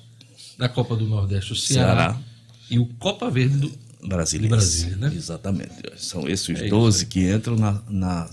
[0.58, 1.94] da Copa do Nordeste, o Ceará.
[1.94, 2.18] Ceará.
[2.70, 3.84] E o Copa Verde do.
[4.06, 4.54] Brasileiro.
[4.54, 5.12] Do Brasília, né?
[5.14, 5.72] Exatamente.
[5.96, 7.08] São esses É isso 12 aí.
[7.10, 8.30] que entram na, na,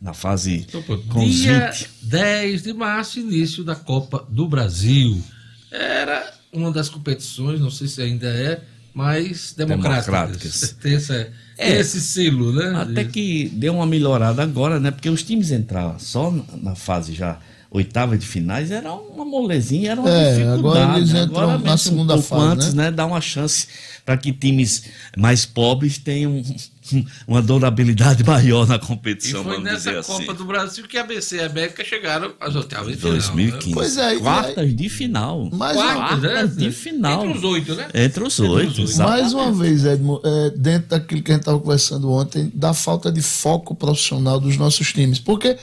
[0.00, 1.88] na fase Então, com dia 20.
[2.02, 5.22] 10 de março, início da Copa do Brasil.
[5.70, 8.62] Era uma das competições, não sei se ainda é,
[8.94, 10.06] mais democráticas.
[10.06, 10.76] Democráticas.
[10.80, 11.28] Tem essa-
[11.58, 11.78] É.
[11.78, 12.74] esse selo, né?
[12.80, 14.90] Até que deu uma melhorada agora, né?
[14.90, 16.32] Porque os times entravam só
[16.62, 17.38] na fase já
[17.70, 20.58] oitava de finais era uma molezinha, era uma É, dificuldade.
[20.78, 21.22] agora eles né?
[21.22, 22.90] entram na mexe um segunda pouco fase, antes, né?
[22.90, 23.66] Dá uma chance
[24.04, 24.84] para que times
[25.16, 26.42] mais pobres tenham
[27.28, 30.34] uma durabilidade maior na E competição, foi vamos nessa dizer Copa assim.
[30.34, 33.12] do Brasil que a BC e a América chegaram às oitavas de final.
[33.12, 33.68] 2015.
[33.68, 33.74] Né?
[33.74, 35.50] Pois é, e- Quartas de final.
[35.52, 36.46] Mais Quartas, né?
[36.46, 37.24] De final.
[37.24, 37.88] Entre os oito, né?
[37.94, 42.10] Entre os oito, mais uma vez, Edmo, é, dentro daquilo que a gente estava conversando
[42.10, 45.20] ontem, da falta de foco profissional dos nossos times.
[45.20, 45.56] Porque,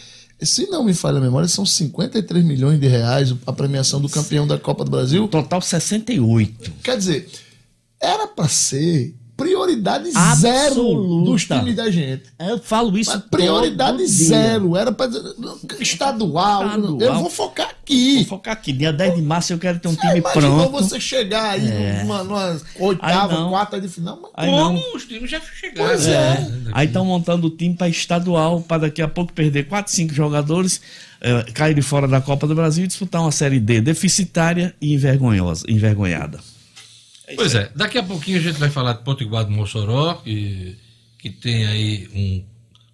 [0.45, 4.45] se não me falha a memória, são 53 milhões de reais a premiação do campeão
[4.45, 5.27] da Copa do Brasil.
[5.27, 6.73] Total 68.
[6.83, 7.29] Quer dizer,
[7.99, 11.29] era para ser prioridade zero Absoluta.
[11.31, 12.23] dos times da gente.
[12.39, 14.75] Eu falo isso Mas prioridade zero.
[14.75, 15.21] Era dizer,
[15.79, 16.99] estadual, Estadual.
[17.01, 18.15] Eu vou focar aqui.
[18.17, 18.73] Vou focar aqui.
[18.73, 20.71] Dia 10 de março eu quero ter um time Imaginou pronto.
[20.83, 22.01] você chegar aí É.
[22.03, 24.95] numa, numa oitava, quarta de final, mas Aí Como não.
[24.95, 25.89] os times já chegaram.
[25.89, 26.13] Pois né?
[26.13, 26.69] é.
[26.73, 30.81] Aí estão montando o time para estadual, para daqui a pouco perder 4, 5 jogadores,
[31.21, 35.63] eh, caírem fora da Copa do Brasil e disputar uma Série D deficitária e envergonhosa,
[35.69, 36.39] envergonhada.
[37.35, 40.77] Pois é, daqui a pouquinho a gente vai falar de Potiguar do Mossoró, que,
[41.19, 42.43] que tem aí um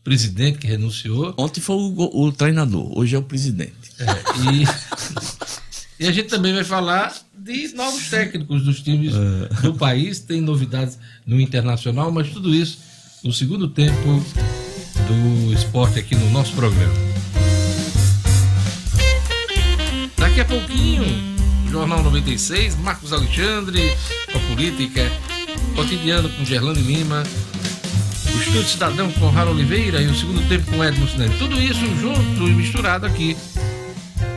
[0.04, 1.34] presidente que renunciou.
[1.38, 3.74] Ontem foi o, o treinador, hoje é o presidente.
[4.00, 4.06] É,
[4.52, 9.14] e, e a gente também vai falar de novos técnicos dos times
[9.62, 12.80] do país, tem novidades no internacional, mas tudo isso
[13.24, 14.24] no segundo tempo
[15.08, 16.94] do esporte aqui no nosso programa.
[20.18, 21.33] Daqui a pouquinho,
[21.74, 23.98] Jornal 96, Marcos Alexandre,
[24.32, 25.12] com a política,
[25.76, 30.84] cotidiano com Gerlane Lima, o Estúdio Cidadão com Rara Oliveira e o segundo tempo com
[30.84, 31.34] Edmo Cinema.
[31.40, 33.36] Tudo isso junto e misturado aqui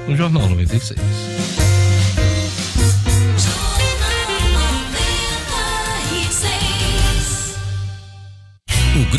[0.08, 1.65] no Jornal 96.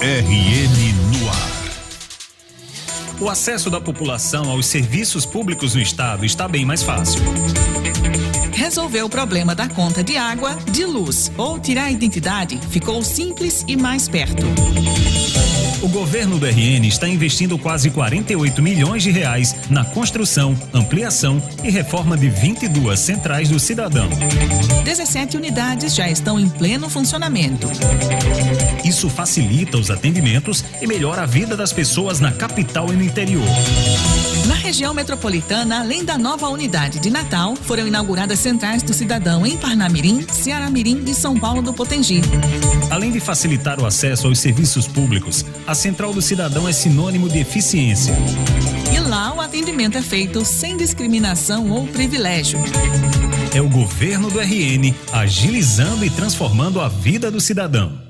[0.00, 1.56] RN no ar.
[3.18, 7.22] O acesso da população aos serviços públicos no estado está bem mais fácil.
[8.52, 13.64] Resolver o problema da conta de água, de luz ou tirar a identidade ficou simples
[13.66, 14.44] e mais perto.
[15.86, 21.70] O governo do RN está investindo quase 48 milhões de reais na construção, ampliação e
[21.70, 24.08] reforma de 22 centrais do cidadão.
[24.82, 27.68] 17 unidades já estão em pleno funcionamento.
[28.84, 33.46] Isso facilita os atendimentos e melhora a vida das pessoas na capital e no interior.
[34.46, 39.56] Na região metropolitana, além da nova unidade de Natal, foram inauguradas centrais do cidadão em
[39.56, 42.20] Parnamirim, Ceará-Mirim e São Paulo do Potengi.
[42.88, 47.40] Além de facilitar o acesso aos serviços públicos, a Central do Cidadão é sinônimo de
[47.40, 48.14] eficiência.
[48.94, 52.60] E lá o atendimento é feito sem discriminação ou privilégio.
[53.52, 58.05] É o governo do RN agilizando e transformando a vida do cidadão.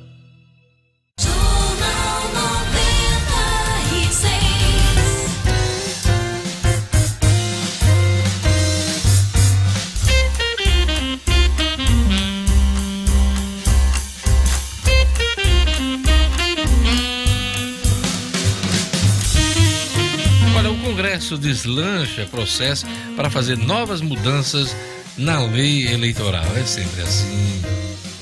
[21.27, 24.77] Congresso deslancha processo para fazer novas mudanças
[25.19, 26.47] na lei eleitoral.
[26.57, 27.63] É sempre assim.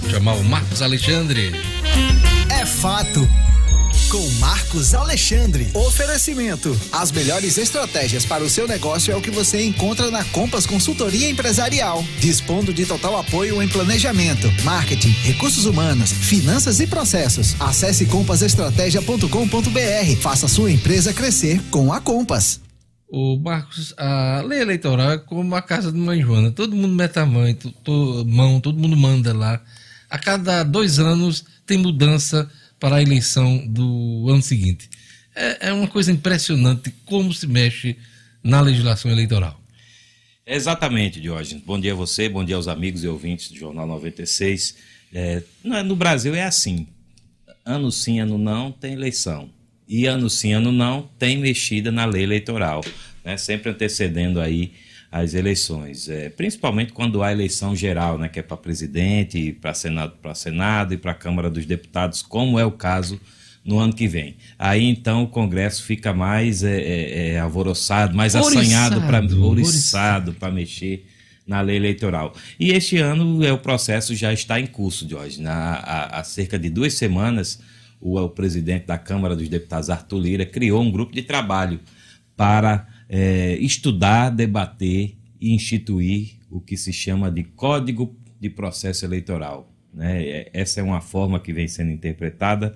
[0.01, 1.53] Vou chamar o Marcos Alexandre.
[2.49, 3.29] É fato.
[4.09, 5.69] Com Marcos Alexandre.
[5.75, 6.75] Oferecimento.
[6.93, 11.29] As melhores estratégias para o seu negócio é o que você encontra na Compass Consultoria
[11.29, 12.03] Empresarial.
[12.21, 17.55] Dispondo de total apoio em planejamento, marketing, recursos humanos, finanças e processos.
[17.61, 20.21] Acesse compassestratégia.com.br.
[20.21, 22.64] Faça sua empresa crescer com a Compass.
[23.17, 26.51] O Marcos, a lei eleitoral é como a casa de mãe Joana.
[26.51, 29.63] Todo mundo mete a mãe, to, to, mão, todo mundo manda lá.
[30.11, 32.51] A cada dois anos tem mudança
[32.81, 34.91] para a eleição do ano seguinte.
[35.33, 37.97] É, é uma coisa impressionante como se mexe
[38.43, 39.61] na legislação eleitoral.
[40.45, 41.63] Exatamente, Diógenes.
[41.63, 44.75] Bom dia a você, bom dia aos amigos e ouvintes do Jornal 96.
[45.13, 46.89] É, no Brasil é assim:
[47.65, 49.54] ano sim, ano não, tem eleição.
[49.89, 52.83] E ano sim, ano não, tem mexida na lei eleitoral,
[53.25, 53.37] né?
[53.37, 54.73] sempre antecedendo aí
[55.13, 56.09] as eleições.
[56.09, 58.29] É, principalmente quando há eleição geral, né?
[58.29, 62.59] que é para presidente, para Senado, para Senado e para a Câmara dos Deputados, como
[62.59, 63.21] é o caso
[63.65, 64.37] no ano que vem.
[64.59, 69.51] Aí então o Congresso fica mais é, é, é alvoroçado, mais Oriçado, assanhado para oriçado.
[69.51, 71.07] oriçado para mexer
[71.47, 72.35] na lei eleitoral.
[72.59, 75.41] E este ano é, o processo já está em curso, Jorge.
[75.41, 77.61] Na, há, há cerca de duas semanas,
[78.05, 81.81] o, o presidente da Câmara dos Deputados, Arthur Lira, criou um grupo de trabalho
[82.37, 89.73] para é, estudar, debater e instituir o que se chama de Código de Processo Eleitoral.
[89.93, 90.23] Né?
[90.23, 92.75] É- Essa é uma forma que vem sendo interpretada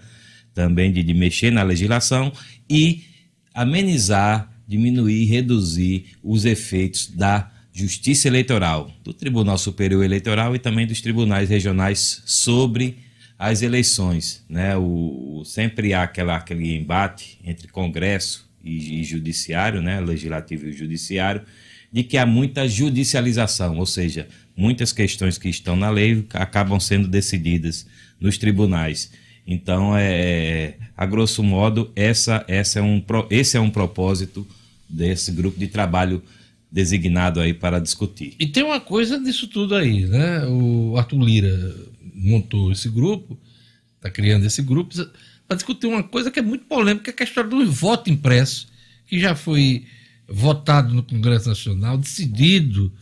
[0.55, 2.33] também de, de mexer na legislação
[2.69, 3.03] e
[3.53, 11.01] amenizar, diminuir, reduzir os efeitos da Justiça Eleitoral, do Tribunal Superior Eleitoral e também dos
[11.01, 13.08] tribunais regionais sobre
[13.39, 14.45] as eleições.
[14.49, 14.77] Né?
[14.77, 20.01] O, sempre há aquela, aquele embate entre Congresso e, e Judiciário, né?
[20.01, 21.43] Legislativo e Judiciário,
[21.93, 27.09] de que há muita judicialização, ou seja, muitas questões que estão na lei acabam sendo
[27.09, 27.87] decididas
[28.21, 29.11] nos tribunais.
[29.47, 34.47] Então, é, a grosso modo, essa, essa é um, esse é um propósito
[34.87, 36.23] desse grupo de trabalho
[36.71, 38.35] designado aí para discutir.
[38.39, 40.45] E tem uma coisa disso tudo aí, né?
[40.47, 41.75] O Arthur Lira
[42.19, 43.39] montou esse grupo,
[43.97, 44.95] está criando esse grupo
[45.47, 48.69] para discutir uma coisa que é muito polêmica, que é a história do voto impresso,
[49.07, 49.87] que já foi
[50.29, 52.93] votado no Congresso Nacional, decidido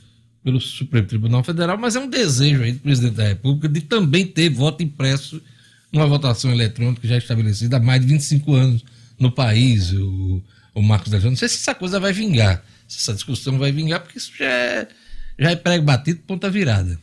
[0.44, 4.24] pelo Supremo Tribunal Federal, mas é um desejo aí do presidente da República de também
[4.24, 5.42] ter voto impresso
[5.90, 8.84] numa votação eletrônica já estabelecida há mais de 25 anos
[9.18, 10.40] no país, o,
[10.72, 11.30] o Marcos Alexandre.
[11.30, 14.46] Não sei se essa coisa vai vingar, se essa discussão vai vingar, porque isso já
[14.46, 14.88] é,
[15.36, 16.96] já é prego batido, ponta virada.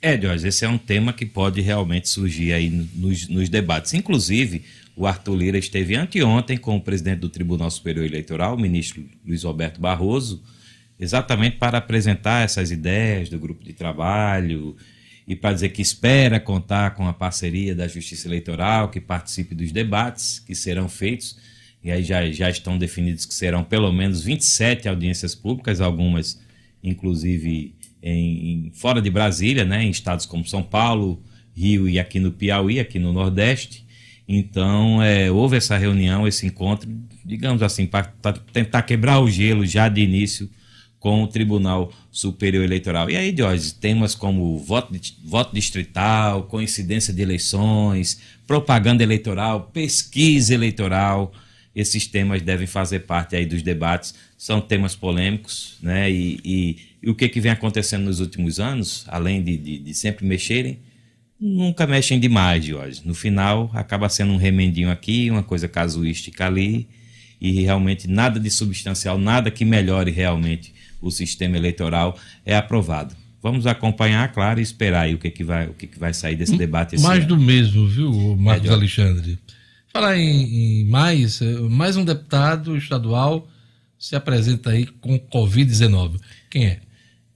[0.00, 3.94] É, Jorge, esse é um tema que pode realmente surgir aí nos, nos debates.
[3.94, 4.62] Inclusive,
[4.94, 9.42] o Arthur Lira esteve anteontem com o presidente do Tribunal Superior Eleitoral, o ministro Luiz
[9.42, 10.42] Roberto Barroso,
[10.98, 14.76] exatamente para apresentar essas ideias do grupo de trabalho
[15.26, 19.72] e para dizer que espera contar com a parceria da Justiça Eleitoral, que participe dos
[19.72, 21.36] debates que serão feitos.
[21.82, 26.40] E aí já, já estão definidos que serão pelo menos 27 audiências públicas, algumas
[26.82, 27.74] inclusive
[28.12, 31.22] em, fora de Brasília, né, em estados como São Paulo,
[31.54, 33.84] Rio e aqui no Piauí, aqui no Nordeste.
[34.28, 36.88] Então, é, houve essa reunião, esse encontro,
[37.24, 38.04] digamos assim, para
[38.52, 40.50] tentar quebrar o gelo já de início
[40.98, 43.08] com o Tribunal Superior Eleitoral.
[43.08, 44.92] E aí, Jorge, temas como voto,
[45.24, 51.32] voto distrital, coincidência de eleições, propaganda eleitoral, pesquisa eleitoral,
[51.74, 54.14] esses temas devem fazer parte aí dos debates.
[54.36, 56.10] São temas polêmicos, né?
[56.10, 56.76] E, e-
[57.06, 60.78] e o que, que vem acontecendo nos últimos anos, além de, de- de sempre mexerem,
[61.40, 63.00] nunca mexem demais, Jorge.
[63.04, 66.88] No final, acaba sendo um remendinho aqui, uma coisa casuística ali,
[67.40, 73.14] e realmente nada de substancial, nada que melhore realmente o sistema eleitoral é aprovado.
[73.42, 76.34] Vamos acompanhar, claro, e esperar aí o que, que, vai, o que, que vai sair
[76.34, 77.28] desse debate esse Mais ano.
[77.28, 78.72] do mesmo, viu, Marcos É.
[78.72, 79.38] Alexandre?
[79.92, 83.46] Falar em, em mais, eh, mais um deputado estadual
[83.98, 86.18] se apresenta aí com Covid-19.
[86.50, 86.80] Quem é?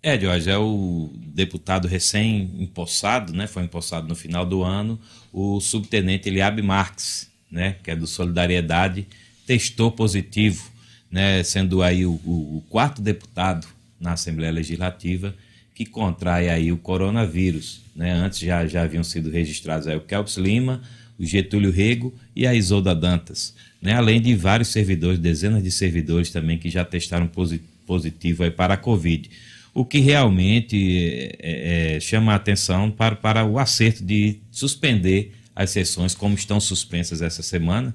[0.03, 3.47] É, Jorge, é o deputado recém-empossado, né?
[3.47, 4.99] Foi empossado no final do ano,
[5.33, 7.77] o subtenente Eliabe Marques, né?
[7.83, 9.07] Que é do Solidariedade,
[9.47, 10.71] testou positivo,
[11.11, 11.43] né?
[11.43, 13.67] Sendo aí o, o- o quarto deputado
[14.01, 15.35] na Assembleia Legislativa
[15.75, 18.13] que contrai aí o coronavírus, né?
[18.13, 20.83] Antes já, já haviam sido registrados aí o Kelps Lima,
[21.19, 23.95] o Getúlio Rego e a Isolda Dantas, né?
[23.95, 28.75] Além de vários servidores, dezenas de servidores também que já testaram posi- positivo aí para
[28.75, 29.31] a Covid
[29.73, 35.71] o que realmente é, é, chama a atenção para, para o acerto de suspender as
[35.71, 37.95] sessões, como estão suspensas essa semana,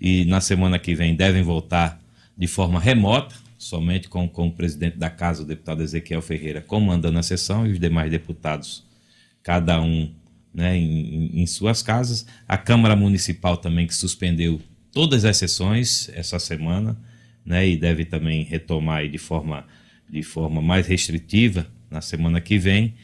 [0.00, 2.00] e na semana que vem devem voltar
[2.36, 7.18] de forma remota, somente com, com o presidente da casa, o deputado Ezequiel Ferreira, comandando
[7.18, 8.82] a sessão e os demais deputados,
[9.42, 10.10] cada um
[10.54, 12.26] né, em, em suas casas.
[12.48, 14.60] A Câmara Municipal também que suspendeu
[14.92, 16.98] todas as sessões essa semana,
[17.44, 19.66] né, e deve também retomar de forma,
[20.10, 22.94] de forma mais restritiva na semana que vem.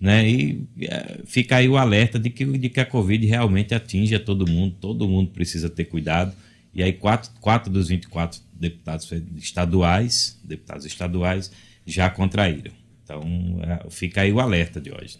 [0.00, 4.14] Né, e é, fica aí o alerta de que, de que a Covid realmente atinge
[4.14, 6.32] a todo mundo, todo mundo precisa ter cuidado.
[6.72, 11.50] E aí, quatro, quatro dos 24 deputados estaduais, deputados estaduais,
[11.84, 12.70] já contraíram.
[13.02, 13.22] Então,
[13.62, 15.18] é, fica aí o alerta de hoje.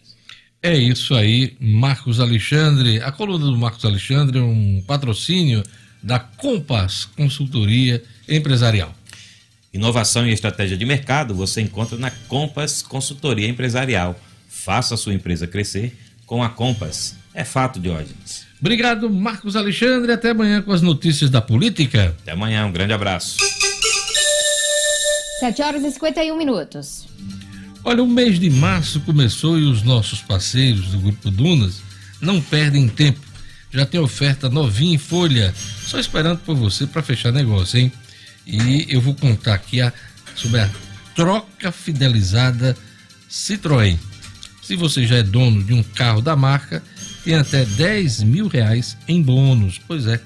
[0.61, 3.01] É isso aí, Marcos Alexandre.
[3.01, 5.63] A coluna do Marcos Alexandre é um patrocínio
[6.03, 8.93] da Compass Consultoria Empresarial.
[9.73, 14.19] Inovação e estratégia de mercado você encontra na Compass Consultoria Empresarial.
[14.47, 15.95] Faça a sua empresa crescer
[16.25, 17.15] com a Compass.
[17.33, 18.47] É fato, Diógenes.
[18.59, 20.11] Obrigado, Marcos Alexandre.
[20.11, 22.15] Até amanhã com as notícias da política.
[22.21, 23.37] Até amanhã, um grande abraço.
[25.39, 27.07] 7 horas e 51 minutos.
[27.83, 31.81] Olha, o mês de março começou e os nossos parceiros do Grupo Dunas
[32.19, 33.19] não perdem tempo.
[33.71, 35.53] Já tem oferta novinha em folha,
[35.85, 37.91] só esperando por você para fechar negócio, hein?
[38.51, 39.93] E eu vou contar aqui a,
[40.35, 40.69] sobre a
[41.15, 42.75] troca fidelizada
[43.29, 43.97] Citroën.
[44.63, 46.83] Se você já é dono de um carro da marca,
[47.23, 49.79] tem até 10 mil reais em bônus.
[49.87, 50.19] Pois é,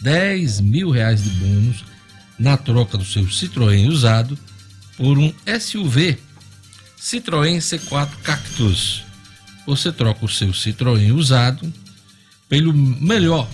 [0.00, 1.84] 10 mil reais de bônus
[2.38, 4.38] na troca do seu Citroën usado
[4.96, 6.18] por um SUV
[7.00, 9.04] Citroën C4 Cactus.
[9.66, 11.72] Você troca o seu Citroën usado
[12.48, 13.48] pelo melhor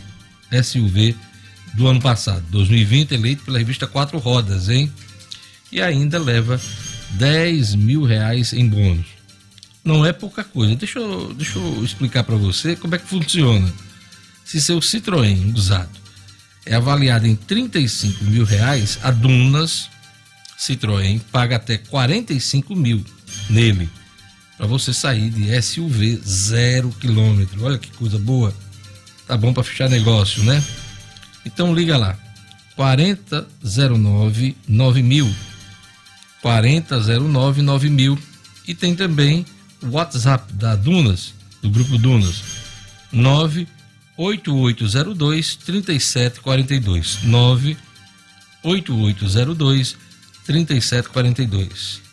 [0.63, 1.15] SUV
[1.75, 4.93] do ano passado, 2020, eleito pela revista Quatro Rodas, hein?
[5.71, 6.61] E ainda leva
[7.11, 9.07] 10 mil reais em bônus.
[9.85, 10.75] Não é pouca coisa.
[10.75, 13.73] Deixa eu, deixa eu explicar para você como é que funciona.
[14.45, 15.99] Se seu Citroën usado
[16.65, 19.89] é avaliado em 35 mil reais, a Dunas
[20.59, 23.05] Citroën paga até 45 mil
[23.49, 23.89] nele
[24.59, 27.65] para você sair de SUV zero quilômetro.
[27.65, 28.53] Olha que coisa boa.
[29.27, 30.63] Tá bom para fechar negócio, né?
[31.45, 32.17] Então liga lá.
[32.77, 35.35] 4009 9000.
[36.43, 38.19] 4009 9000
[38.67, 39.47] e tem também
[39.83, 42.43] o WhatsApp da Dunas, do grupo Dunas.
[43.13, 47.19] 98802 3742.
[47.25, 49.97] 98802
[50.47, 52.09] 3742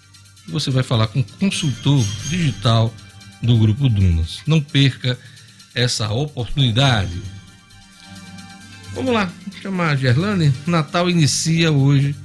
[0.48, 2.94] você vai falar com o consultor digital
[3.42, 4.40] do Grupo Dunas.
[4.46, 5.18] Não perca
[5.74, 7.22] essa oportunidade.
[8.96, 9.30] Vamos lá,
[9.62, 10.54] chamar a Gerlane.
[10.66, 12.16] Natal inicia hoje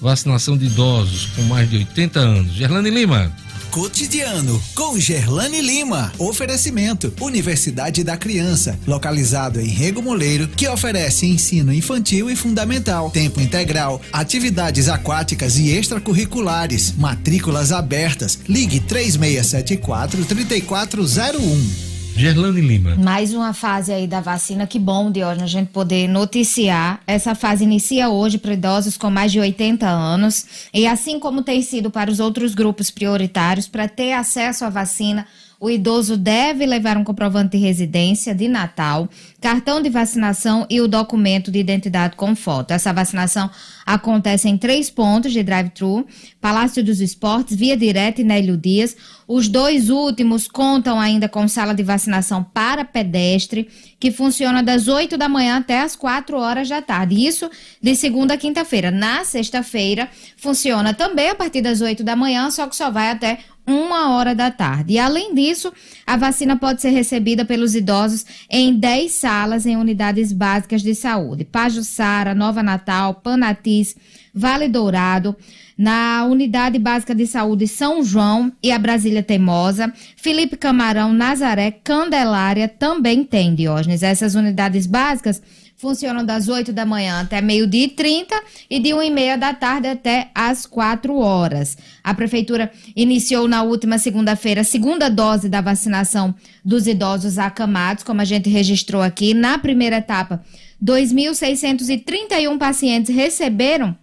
[0.00, 2.52] vacinação de idosos com mais de 80 anos.
[2.54, 3.32] Gerlane Lima.
[3.72, 6.12] Cotidiano com Gerlane Lima.
[6.18, 13.40] Oferecimento: Universidade da Criança, localizado em Rego Moleiro, que oferece ensino infantil e fundamental, tempo
[13.40, 18.38] integral, atividades aquáticas e extracurriculares, matrículas abertas.
[18.46, 21.91] Ligue 3674 3401.
[22.16, 22.94] Gerlane Lima.
[22.96, 27.00] Mais uma fase aí da vacina, que bom, Diógenes, a gente poder noticiar.
[27.06, 30.68] Essa fase inicia hoje para idosos com mais de 80 anos.
[30.72, 35.26] E assim como tem sido para os outros grupos prioritários, para ter acesso à vacina,
[35.62, 39.08] o idoso deve levar um comprovante de residência de Natal,
[39.40, 42.72] cartão de vacinação e o documento de identidade com foto.
[42.72, 43.48] Essa vacinação
[43.86, 46.04] acontece em três pontos de drive-thru:
[46.40, 48.96] Palácio dos Esportes, Via Direta e Nélio Dias.
[49.34, 53.66] Os dois últimos contam ainda com sala de vacinação para pedestre,
[53.98, 57.26] que funciona das 8 da manhã até as 4 horas da tarde.
[57.26, 58.90] Isso de segunda a quinta-feira.
[58.90, 63.38] Na sexta-feira, funciona também a partir das 8 da manhã, só que só vai até
[63.66, 64.92] uma hora da tarde.
[64.94, 65.72] E além disso,
[66.06, 71.42] a vacina pode ser recebida pelos idosos em 10 salas em unidades básicas de saúde:
[71.42, 73.96] Pajuçara, Nova Natal, Panatis,
[74.34, 75.34] Vale Dourado,
[75.82, 82.68] na Unidade Básica de Saúde São João e a Brasília Teimosa, Felipe Camarão, Nazaré, Candelária
[82.68, 84.04] também tem, Diógenes.
[84.04, 85.42] Essas unidades básicas
[85.76, 89.52] funcionam das 8 da manhã até meio-dia e 30 e de 1 e meia da
[89.52, 91.76] tarde até às 4 horas.
[92.04, 96.32] A Prefeitura iniciou na última segunda-feira a segunda dose da vacinação
[96.64, 99.34] dos idosos acamados, como a gente registrou aqui.
[99.34, 100.44] Na primeira etapa,
[100.80, 103.96] 2.631 pacientes receberam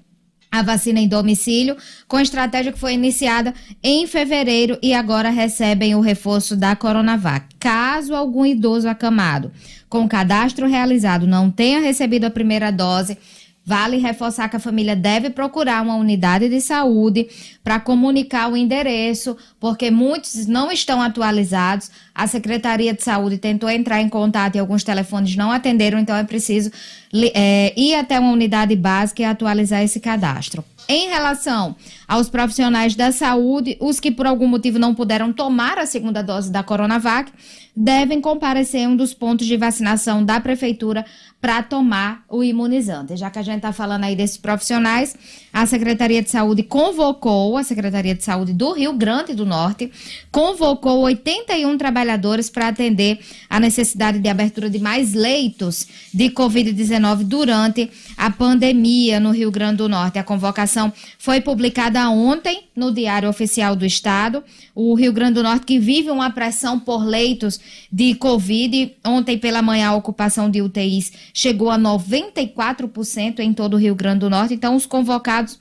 [0.52, 1.78] a vacina em domicílio,
[2.08, 7.46] com estratégia que foi iniciada em fevereiro e agora recebem o reforço da Coronavac.
[7.60, 9.52] Caso algum idoso acamado
[9.90, 13.18] com cadastro realizado não tenha recebido a primeira dose,
[13.66, 17.28] Vale reforçar que a família deve procurar uma unidade de saúde
[17.64, 21.92] para comunicar o endereço, porque muitos não estão atualizados.
[22.16, 26.24] A Secretaria de Saúde tentou entrar em contato e alguns telefones não atenderam, então é
[26.24, 26.72] preciso
[27.14, 30.64] é, ir até uma unidade básica e atualizar esse cadastro.
[30.88, 31.76] Em relação
[32.08, 36.52] aos profissionais da saúde, os que por algum motivo não puderam tomar a segunda dose
[36.52, 37.32] da Coronavac,
[37.76, 41.06] devem comparecer em um dos pontos de vacinação da prefeitura
[41.42, 43.16] para tomar o imunizante.
[43.16, 45.16] Já que a gente está falando aí desses profissionais,
[45.54, 49.90] a Secretaria de Saúde convocou, a Secretaria de Saúde do Rio Grande do Norte,
[50.32, 53.20] convocou 81 trabalhadores para atender
[53.50, 59.78] a necessidade de abertura de mais leitos de Covid-19 durante a pandemia no Rio Grande
[59.78, 60.20] do Norte.
[60.20, 64.44] A convocação foi publicada ontem no Diário Oficial do Estado.
[64.76, 67.60] O Rio Grande do Norte, que vive uma pressão por leitos
[67.92, 73.78] de Covid, ontem pela manhã a ocupação de UTIs chegou a 94% em todo o
[73.78, 74.54] Rio Grande do Norte.
[74.54, 75.60] Então, os convocados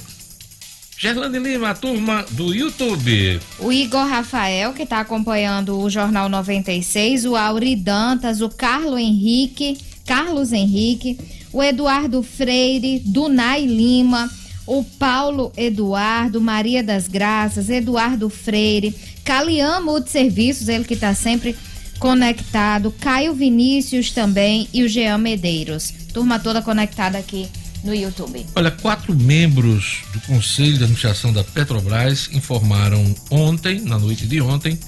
[0.99, 3.41] Gerlane Lima, a turma do YouTube.
[3.59, 9.79] O Igor Rafael, que está acompanhando o Jornal 96, o Auri Dantas, o Carlos Henrique,
[10.05, 11.19] Carlos Henrique,
[11.53, 14.31] o Eduardo Freire, Dunai Lima,
[14.67, 18.95] o Paulo Eduardo, Maria das Graças, Eduardo Freire,
[19.25, 21.57] Calian Multiserviços, ele que está sempre
[21.99, 25.93] conectado, Caio Vinícius também e o Jean Medeiros.
[26.15, 27.49] Turma toda conectada aqui
[27.85, 28.47] no YouTube.
[28.55, 34.79] Olha, quatro membros do Conselho de Administração da Petrobras informaram ontem, na noite de ontem,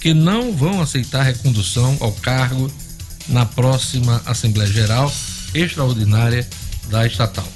[0.00, 2.70] que não vão aceitar recondução ao cargo
[3.28, 5.10] na próxima Assembleia Geral
[5.58, 6.46] extraordinária
[6.88, 7.46] da estatal.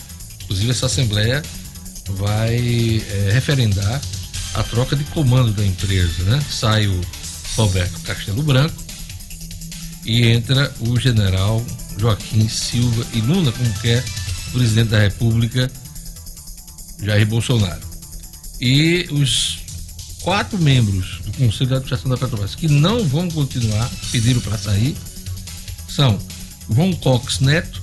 [0.43, 1.43] Inclusive, essa Assembleia
[2.09, 4.01] vai é, referendar
[4.55, 6.43] a troca de comando da empresa, né?
[6.51, 7.01] Sai o
[7.57, 8.83] Roberto Castelo Branco
[10.05, 11.65] e entra o general
[11.99, 14.03] Joaquim Silva e Luna, como quer
[14.49, 15.71] o presidente da República,
[17.03, 17.83] Jair Bolsonaro.
[18.61, 19.59] E os
[20.23, 24.97] quatro membros do Conselho de Administração da Petrobras que não vão continuar, pediram para sair,
[25.89, 26.19] são
[26.69, 27.83] João Cox Neto,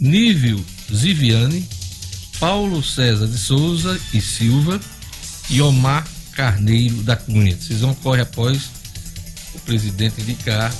[0.00, 1.66] Nível Ziviane,
[2.38, 4.80] Paulo César de Souza e Silva
[5.50, 7.54] e Omar Carneiro da Cunha.
[7.54, 8.70] Decisão ocorre após
[9.54, 10.72] o presidente indicar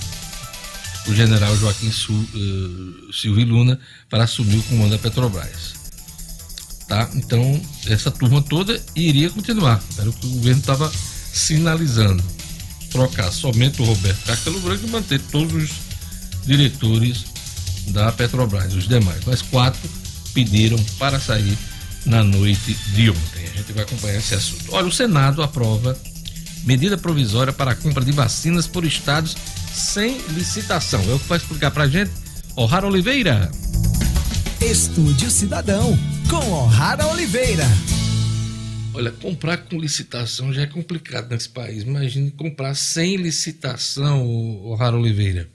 [1.07, 5.75] o general Joaquim uh, Silva Luna para assumir o comando da Petrobras.
[6.87, 7.11] Tá?
[7.15, 9.83] Então, essa turma toda iria continuar.
[9.99, 10.93] Era o que o governo estava
[11.33, 12.23] sinalizando.
[12.91, 15.71] Trocar somente o Roberto Castelo Branco e manter todos os
[16.47, 17.27] diretores
[17.93, 19.21] da Petrobras, os demais.
[19.27, 19.89] Mas quatro
[20.33, 21.57] pediram para sair
[22.07, 23.45] na noite de ontem.
[23.45, 24.73] A gente vai acompanhar esse assunto.
[24.73, 25.99] Olha, o Senado aprova
[26.65, 29.37] medida provisória para a compra de vacinas por estados
[29.73, 31.01] sem licitação.
[31.09, 32.11] É o que vai explicar para a gente
[32.57, 33.51] O'Hara Oliveira.
[34.61, 35.97] Estúdio Cidadão,
[36.29, 37.65] com O'Hara Oliveira.
[38.93, 41.85] Olha, comprar com licitação já é complicado nesse país.
[41.85, 45.49] Imagine comprar sem licitação, O'Hara Oliveira.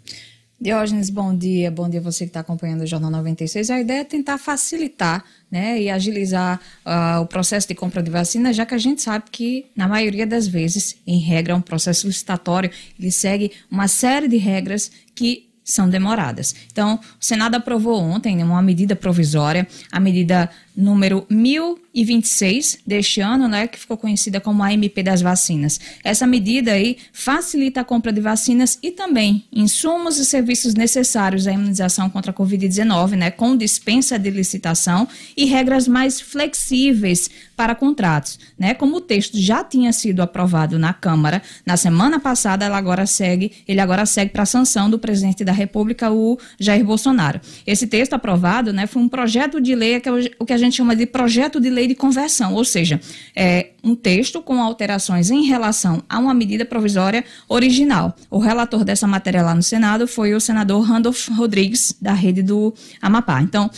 [0.64, 1.70] Diógenes, bom dia.
[1.70, 3.70] Bom dia você que está acompanhando o Jornal 96.
[3.70, 8.54] A ideia é tentar facilitar né, e agilizar uh, o processo de compra de vacina,
[8.54, 12.08] já que a gente sabe que, na maioria das vezes, em regra, é um processo
[12.08, 16.56] licitatório, ele segue uma série de regras que são demoradas.
[16.72, 23.68] Então, o Senado aprovou ontem uma medida provisória, a medida número 1026 deste ano, né,
[23.68, 25.80] que ficou conhecida como a MP das vacinas.
[26.04, 31.52] Essa medida aí facilita a compra de vacinas e também insumos e serviços necessários à
[31.52, 35.08] imunização contra a Covid-19, né, com dispensa de licitação
[35.38, 38.74] e regras mais flexíveis para contratos, né?
[38.74, 43.52] Como o texto já tinha sido aprovado na Câmara na semana passada, ela agora segue,
[43.68, 47.40] ele agora segue para a sanção do presidente da República, o Jair Bolsonaro.
[47.66, 50.78] Esse texto aprovado, né, foi um projeto de lei que é o que a gente
[50.78, 53.00] chama de projeto de lei de conversão, ou seja,
[53.36, 58.16] é um texto com alterações em relação a uma medida provisória original.
[58.30, 62.74] O relator dessa matéria lá no Senado foi o senador Randolph Rodrigues, da rede do
[63.02, 63.42] Amapá.
[63.42, 63.70] Então,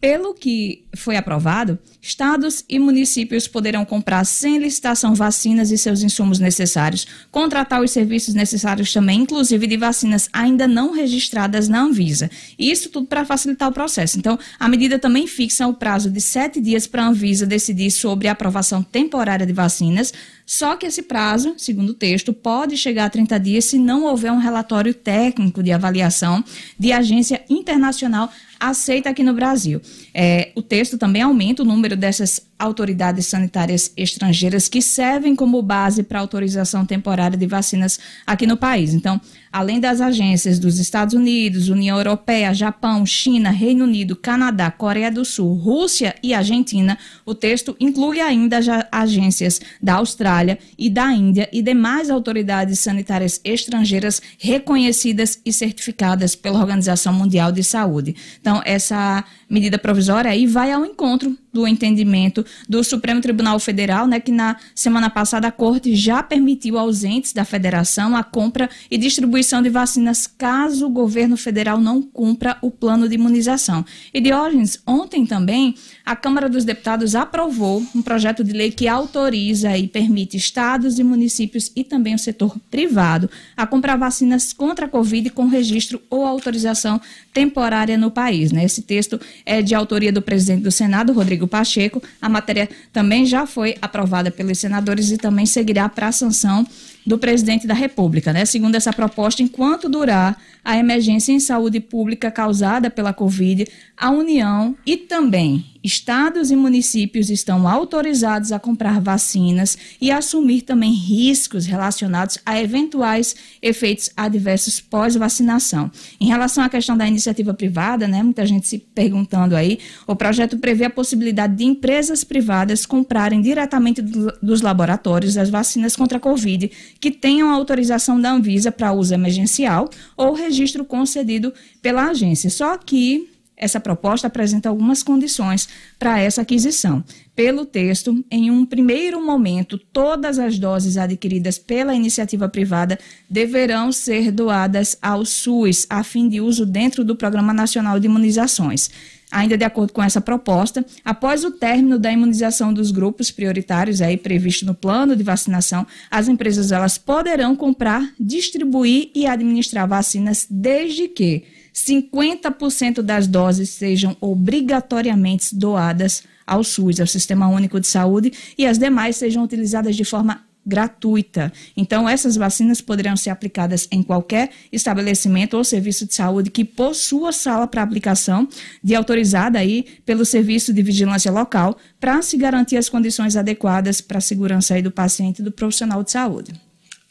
[0.00, 6.38] pelo que foi aprovado, estados e municípios poderão comprar sem licitação vacinas e seus insumos
[6.38, 12.30] necessários, contratar os serviços necessários também, inclusive de vacinas ainda não registradas na Anvisa.
[12.58, 14.18] Isso tudo para facilitar o processo.
[14.18, 18.28] Então, a medida também fixa o prazo de sete dias para a Anvisa decidir sobre
[18.28, 20.12] a aprovação temporária de vacinas,
[20.46, 24.30] só que esse prazo, segundo o texto, pode chegar a 30 dias se não houver
[24.30, 26.44] um relatório técnico de avaliação
[26.78, 29.80] de agência internacional aceita aqui no Brasil.
[30.12, 36.02] É, o texto também aumenta o número dessas autoridades sanitárias estrangeiras que servem como base
[36.02, 38.94] para autorização temporária de vacinas aqui no país.
[38.94, 39.20] Então,
[39.52, 45.24] além das agências dos Estados Unidos, União Europeia, Japão, China, Reino Unido, Canadá, Coreia do
[45.24, 51.48] Sul, Rússia e Argentina, o texto inclui ainda as agências da Austrália e da Índia
[51.52, 58.14] e demais autoridades sanitárias estrangeiras reconhecidas e certificadas pela Organização Mundial de Saúde.
[58.40, 64.18] Então, essa medida provisória aí vai ao encontro do entendimento do Supremo Tribunal Federal, né,
[64.18, 68.98] que na semana passada a Corte já permitiu aos entes da federação a compra e
[68.98, 73.84] distribuição de vacinas caso o governo federal não cumpra o plano de imunização.
[74.12, 79.76] E Diógenes, ontem também a Câmara dos Deputados aprovou um projeto de lei que autoriza
[79.78, 84.88] e permite estados e municípios e também o setor privado a comprar vacinas contra a
[84.88, 87.00] Covid com registro ou autorização
[87.32, 88.52] temporária no país.
[88.52, 88.64] Né?
[88.64, 92.02] Esse texto é de autoria do presidente do Senado, Rodrigo Pacheco.
[92.20, 96.66] A matéria também já foi aprovada pelos senadores e também seguirá para a sanção
[97.06, 98.32] do presidente da República.
[98.32, 98.44] Né?
[98.44, 104.74] Segundo essa proposta, enquanto durar a emergência em saúde pública causada pela Covid, a União
[104.86, 112.38] e também estados e municípios estão autorizados a comprar vacinas e assumir também riscos relacionados
[112.46, 115.90] a eventuais efeitos adversos pós-vacinação.
[116.18, 120.56] Em relação à questão da iniciativa privada, né, muita gente se perguntando aí, o projeto
[120.56, 126.20] prevê a possibilidade de empresas privadas comprarem diretamente do, dos laboratórios as vacinas contra a
[126.20, 126.70] Covid
[127.04, 131.52] que tenham autorização da Anvisa para uso emergencial ou registro concedido
[131.82, 132.48] pela agência.
[132.48, 137.04] Só que essa proposta apresenta algumas condições para essa aquisição.
[137.36, 142.98] Pelo texto, em um primeiro momento, todas as doses adquiridas pela iniciativa privada
[143.28, 148.88] deverão ser doadas ao SUS, a fim de uso dentro do Programa Nacional de Imunizações.
[149.34, 154.16] Ainda de acordo com essa proposta, após o término da imunização dos grupos prioritários aí
[154.16, 161.08] previsto no plano de vacinação, as empresas elas poderão comprar, distribuir e administrar vacinas desde
[161.08, 161.42] que
[161.74, 168.78] 50% das doses sejam obrigatoriamente doadas ao SUS, ao Sistema Único de Saúde, e as
[168.78, 171.52] demais sejam utilizadas de forma gratuita.
[171.76, 177.32] Então, essas vacinas poderão ser aplicadas em qualquer estabelecimento ou serviço de saúde que possua
[177.32, 178.48] sala para aplicação,
[178.82, 184.18] de autorizada aí pelo Serviço de Vigilância Local, para se garantir as condições adequadas para
[184.18, 186.52] a segurança aí do paciente e do profissional de saúde.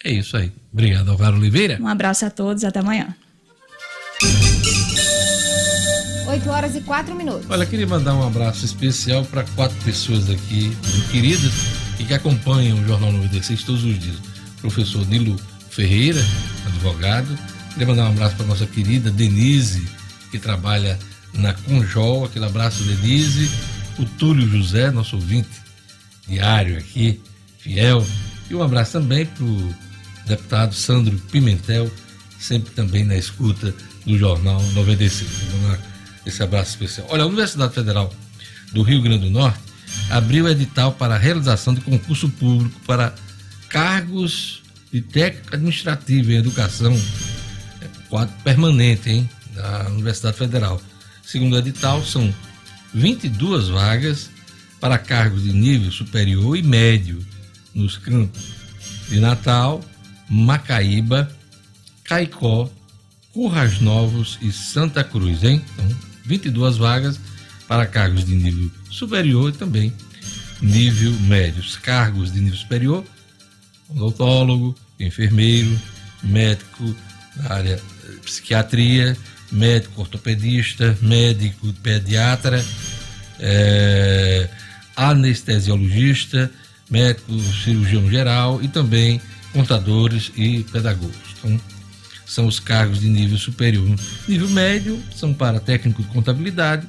[0.04, 0.52] É isso aí.
[0.72, 1.78] Obrigado, Alvaro Oliveira.
[1.82, 3.16] Um abraço a todos, até amanhã.
[6.28, 7.46] 8 horas e 4 minutos.
[7.50, 10.76] Olha, queria mandar um abraço especial para quatro pessoas aqui,
[11.12, 11.52] queridas,
[12.04, 14.18] e que acompanham o Jornal 96 todos os dias.
[14.60, 15.40] Professor Nilo
[15.70, 16.22] Ferreira,
[16.66, 17.40] advogado.
[17.72, 19.88] Queria mandar um abraço para nossa querida Denise,
[20.30, 21.00] que trabalha
[21.34, 22.26] na Conjol.
[22.26, 23.50] Aquele abraço, Denise.
[23.98, 25.50] O Túlio José, nosso ouvinte
[26.28, 27.22] diário aqui,
[27.60, 28.06] fiel.
[28.50, 29.74] E um abraço também para o
[30.26, 31.90] deputado Sandro Pimentel,
[32.38, 33.74] sempre também na escuta
[34.06, 35.30] do Jornal 96.
[36.26, 37.08] Esse abraço especial.
[37.10, 38.14] Olha, a Universidade Federal
[38.74, 39.63] do Rio Grande do Norte
[40.10, 43.14] abriu edital para a realização de concurso público para
[43.70, 46.94] cargos de técnico administrativo em educação,
[47.82, 50.82] é, quadro permanente, hein, da Universidade Federal.
[51.26, 52.34] Segundo o edital, são
[52.94, 54.30] 22 vagas
[54.80, 57.26] para cargos de nível superior e médio
[57.74, 58.54] nos campos
[59.10, 59.84] de Natal,
[60.30, 61.32] Macaíba,
[62.04, 62.70] Caicó,
[63.32, 65.64] Currais Novos e Santa Cruz, hein?
[65.74, 67.20] Então, 22 vagas
[67.68, 68.83] para cargos de nível superior
[69.50, 69.94] e também
[70.62, 71.62] nível médio.
[71.62, 73.04] Os cargos de nível superior,
[73.90, 75.80] odontólogo, enfermeiro,
[76.24, 76.96] médico
[77.36, 79.18] da área eh, psiquiatria,
[79.52, 82.64] médico ortopedista, médico pediatra,
[83.40, 84.50] eh,
[84.96, 86.50] anestesiologista,
[86.90, 89.20] médico cirurgião geral e também
[89.52, 91.18] contadores e pedagogos.
[91.40, 91.60] Então,
[92.26, 93.88] são os cargos de nível superior.
[94.28, 96.88] Nível médio são para técnico de contabilidade,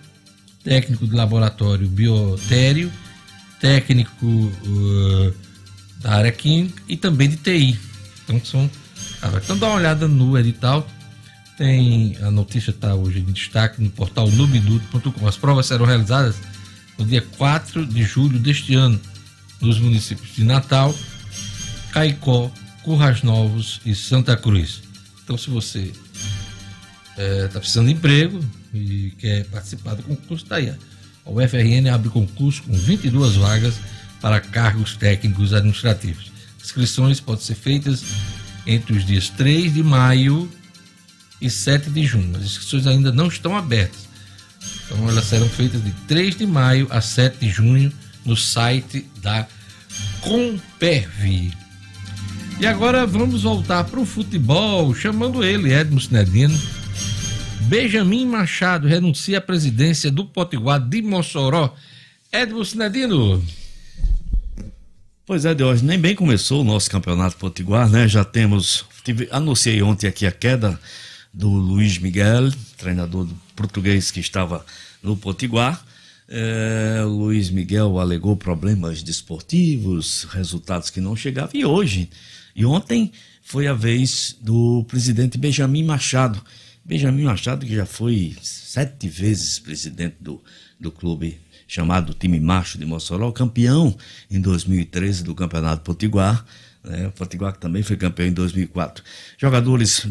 [0.64, 2.90] técnico de laboratório biotério,
[3.60, 5.34] técnico uh,
[6.00, 7.78] da área química e também de TI.
[8.24, 8.70] Então são.
[9.42, 10.86] Então dá uma olhada no edital.
[11.56, 15.28] Tem a notícia está hoje em destaque no portal nubinuto.com.
[15.28, 16.36] As provas serão realizadas
[16.98, 19.00] no dia 4 de julho deste ano
[19.60, 20.94] nos municípios de Natal,
[21.92, 22.50] Caicó,
[22.82, 24.82] Currais Novos e Santa Cruz.
[25.22, 25.92] Então, se você
[27.16, 28.40] está é, precisando de emprego
[28.72, 30.74] e quer participar do concurso, está aí.
[31.24, 33.74] A UFRN abre concurso com 22 vagas
[34.20, 36.32] para cargos técnicos administrativos.
[36.62, 38.02] Inscrições podem ser feitas
[38.66, 40.50] entre os dias 3 de maio
[41.40, 42.36] e 7 de junho.
[42.36, 44.08] As inscrições ainda não estão abertas.
[44.86, 47.92] Então elas serão feitas de 3 de maio a 7 de junho
[48.24, 49.46] no site da
[50.20, 51.52] Compervi.
[52.60, 56.58] E agora vamos voltar para o futebol, chamando ele, Edmo Sinedino.
[57.66, 61.74] Benjamin Machado renuncia à presidência do Potiguar de Mossoró.
[62.30, 63.42] Edmo Sinedino.
[65.26, 68.06] Pois é, Deus, nem bem começou o nosso campeonato potiguar, né?
[68.06, 68.84] Já temos.
[69.02, 70.78] Tive, anunciei ontem aqui a queda
[71.32, 74.64] do Luiz Miguel, treinador do português que estava
[75.02, 75.82] no Potiguar.
[76.28, 81.50] É, Luiz Miguel alegou problemas desportivos, resultados que não chegavam.
[81.54, 82.10] E hoje,
[82.54, 83.10] e ontem,
[83.42, 86.42] foi a vez do presidente Benjamin Machado.
[86.84, 90.42] Benjamin Machado, que já foi sete vezes presidente do,
[90.78, 93.96] do clube chamado Time Macho de Mossoró, campeão
[94.30, 96.44] em 2013 do Campeonato Potiguar.
[96.84, 97.06] Né?
[97.06, 99.02] O Potiguar que também foi campeão em 2004.
[99.38, 100.06] Jogadores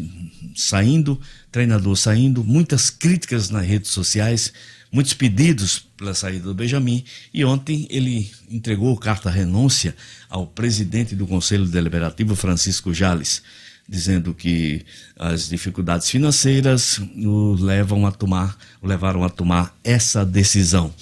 [0.56, 1.20] saindo,
[1.52, 4.52] treinador saindo, muitas críticas nas redes sociais,
[4.90, 7.04] muitos pedidos pela saída do Benjamin.
[7.32, 9.94] E ontem ele entregou carta renúncia
[10.28, 13.42] ao presidente do Conselho Deliberativo, Francisco Jales
[13.88, 14.84] dizendo que
[15.18, 20.92] as dificuldades financeiras o levam a tomar, o levaram a tomar essa decisão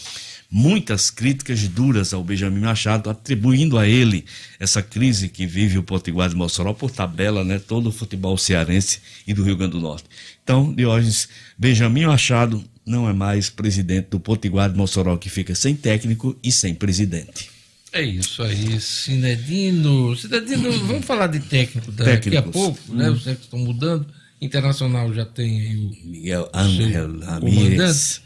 [0.52, 4.26] muitas críticas duras ao Benjamin Machado, atribuindo a ele
[4.60, 9.00] essa crise que vive o Potiguar de Mossoró por tabela, né, todo o futebol cearense
[9.26, 10.04] e do Rio Grande do Norte.
[10.44, 11.26] Então, Diógenes,
[11.56, 16.52] Benjamin Machado não é mais presidente do Potiguar de Mossoró, que fica sem técnico e
[16.52, 17.51] sem presidente.
[17.92, 20.16] É isso aí, Cinedino.
[20.16, 23.10] Cinedino, vamos falar de técnico daqui a pouco, né?
[23.10, 23.12] Hum.
[23.12, 24.06] Os técnicos estão mudando.
[24.40, 28.22] Internacional já tem aí o Miguel Ángel Ramírez.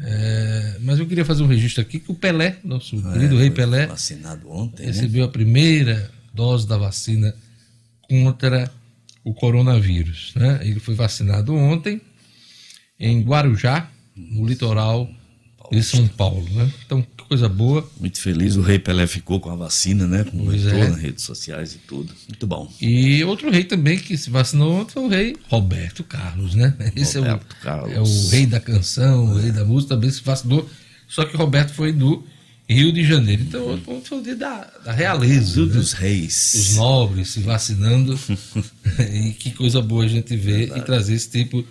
[0.00, 3.50] É, mas eu queria fazer um registro aqui que o Pelé, nosso é, querido rei
[3.50, 4.92] Pelé, vacinado ontem, né?
[4.92, 5.28] recebeu né?
[5.28, 7.34] a primeira dose da vacina
[8.08, 8.70] contra
[9.24, 10.32] o coronavírus.
[10.34, 10.60] Né?
[10.62, 12.00] Ele foi vacinado ontem
[12.98, 15.08] em Guarujá, no litoral
[15.70, 16.46] de São Paulo.
[16.50, 16.70] Né?
[16.84, 17.88] Então, coisa boa.
[18.00, 20.24] Muito feliz, o rei Pelé ficou com a vacina, né?
[20.24, 20.88] Comentou é.
[20.88, 22.12] nas redes sociais e tudo.
[22.26, 22.72] Muito bom.
[22.80, 26.74] E outro rei também que se vacinou ontem foi o rei Roberto Carlos, né?
[26.96, 27.92] Esse Roberto é o, Carlos.
[27.92, 30.68] é o rei da canção, o rei da música, também se vacinou.
[31.06, 32.24] Só que Roberto foi do
[32.68, 33.42] Rio de Janeiro.
[33.42, 35.60] Então, ontem foi o dia da, da realeza.
[35.60, 35.72] Né?
[35.72, 36.54] dos reis.
[36.54, 38.18] Os nobres se vacinando.
[39.12, 40.80] e que coisa boa a gente ver Verdade.
[40.80, 41.68] e trazer esse tipo de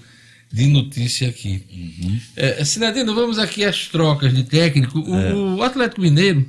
[0.51, 1.63] de notícia aqui.
[1.71, 2.19] Uhum.
[2.35, 4.99] É, Cidadino, vamos aqui às trocas de técnico.
[4.99, 5.33] O, é.
[5.33, 6.45] o Atlético Mineiro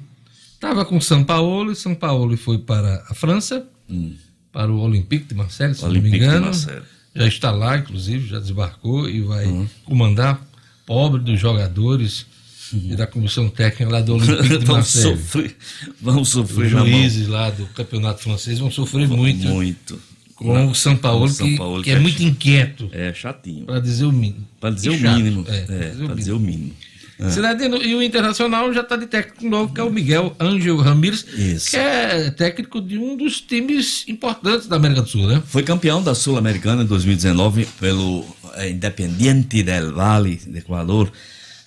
[0.55, 4.15] estava com São Paulo e São Paulo foi para a França, hum.
[4.53, 6.85] para o Olympique de Marseille, se Olympique não me engano.
[7.15, 9.69] Já está lá, inclusive, já desembarcou e vai uhum.
[9.85, 10.41] comandar
[10.87, 12.27] pobre dos jogadores
[12.73, 15.15] e da comissão técnica lá do Olympique de Marseille.
[15.15, 15.57] Vamos sofrer,
[16.01, 19.49] vamos sofrer Os juízes lá do campeonato francês vão sofrer muito.
[19.49, 20.01] Muito
[20.39, 22.89] com o São Paulo, o São Paulo que, que, é, é muito inquieto.
[22.93, 23.67] É chatinho.
[23.67, 24.47] Para dizer o mínimo.
[24.61, 25.45] Para dizer, o mínimo.
[25.49, 26.73] É, é para dizer o mínimo.
[27.19, 27.31] É.
[27.31, 31.27] Cidadino, e o Internacional já está de técnico novo, que é o Miguel Ângelo Ramírez,
[31.37, 31.71] Isso.
[31.71, 35.43] que é técnico de um dos times importantes da América do Sul, né?
[35.45, 38.25] Foi campeão da Sul-Americana em 2019 pelo
[38.55, 41.11] é, Independiente del Valle, de Equador.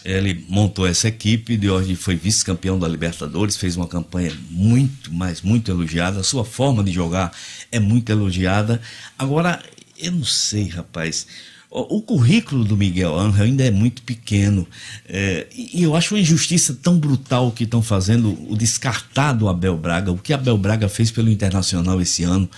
[0.03, 5.41] Ele montou essa equipe, de hoje foi vice-campeão da Libertadores, fez uma campanha muito, mas
[5.41, 6.19] muito elogiada.
[6.19, 7.31] A sua forma de jogar
[7.71, 8.81] é muito elogiada.
[9.17, 9.61] Agora,
[9.97, 11.27] eu não sei, rapaz.
[11.73, 14.67] O, currículo do Miguel Angel ainda é muito pequeno.
[15.07, 19.77] É, e, eu acho uma injustiça tão brutal que estão fazendo o descartar do Abel
[19.77, 22.49] Braga, o que Abel Braga fez pelo Internacional esse ano.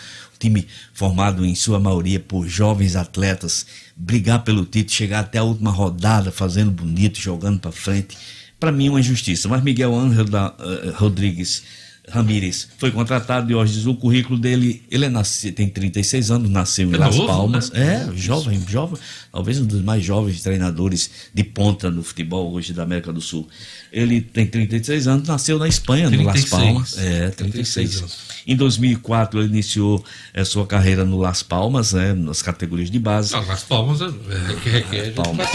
[0.43, 3.65] Time formado em sua maioria por jovens atletas,
[3.95, 8.17] brigar pelo título, chegar até a última rodada fazendo bonito, jogando para frente.
[8.59, 9.47] Para mim, uma injustiça.
[9.47, 11.63] Mas Miguel Angel da, eh, Rodrigues
[12.09, 16.49] Ramírez foi contratado e hoje diz o currículo dele, ele é nasce, tem 36 anos,
[16.49, 18.09] nasceu em É Las novo, Palmas, né?
[18.11, 18.97] é, jovem, jovem,
[19.31, 23.47] talvez um dos mais jovens treinadores de ponta no futebol hoje da América do Sul.
[23.91, 26.49] Ele tem 36 anos, nasceu na Espanha, no Las 36.
[26.51, 27.37] Palmas, é, 36.
[27.73, 28.17] 36 anos.
[28.45, 30.03] Em 2004 ele iniciou
[30.35, 33.31] a sua carreira no Las Palmas, né, nas categorias de base.
[33.31, 35.13] Não, Las Palmas é, é que requer.
[35.13, 35.47] Palmas.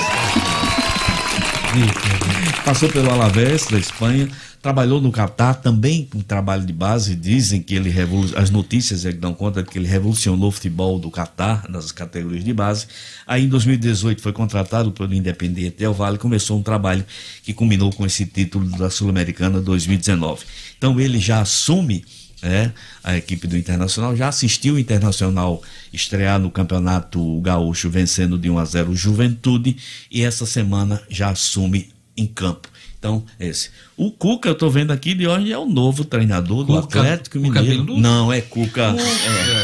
[2.64, 4.28] Passou pelo Alavés da Espanha,
[4.60, 7.14] trabalhou no Catar também com trabalho de base.
[7.14, 8.30] Dizem que ele revolu...
[8.36, 11.92] as notícias é que dão conta de que ele revolucionou o futebol do Catar nas
[11.92, 12.86] categorias de base.
[13.26, 17.04] Aí em 2018 foi contratado pelo Independente Del Vale, começou um trabalho
[17.42, 20.44] que culminou com esse título da Sul-Americana 2019.
[20.76, 22.04] Então ele já assume
[22.42, 28.48] né, a equipe do Internacional, já assistiu o Internacional estrear no Campeonato Gaúcho vencendo de
[28.48, 29.76] 1 a 0 o Juventude
[30.10, 32.68] e essa semana já assume em campo.
[32.98, 33.70] Então, esse.
[33.96, 37.38] O Cuca, eu tô vendo aqui, de hoje é o novo treinador do Cuca- Atlético
[37.38, 37.84] Cuca Mineiro.
[37.84, 38.00] Beludo?
[38.02, 38.90] Não, é Cuca.
[38.92, 39.02] Cuca.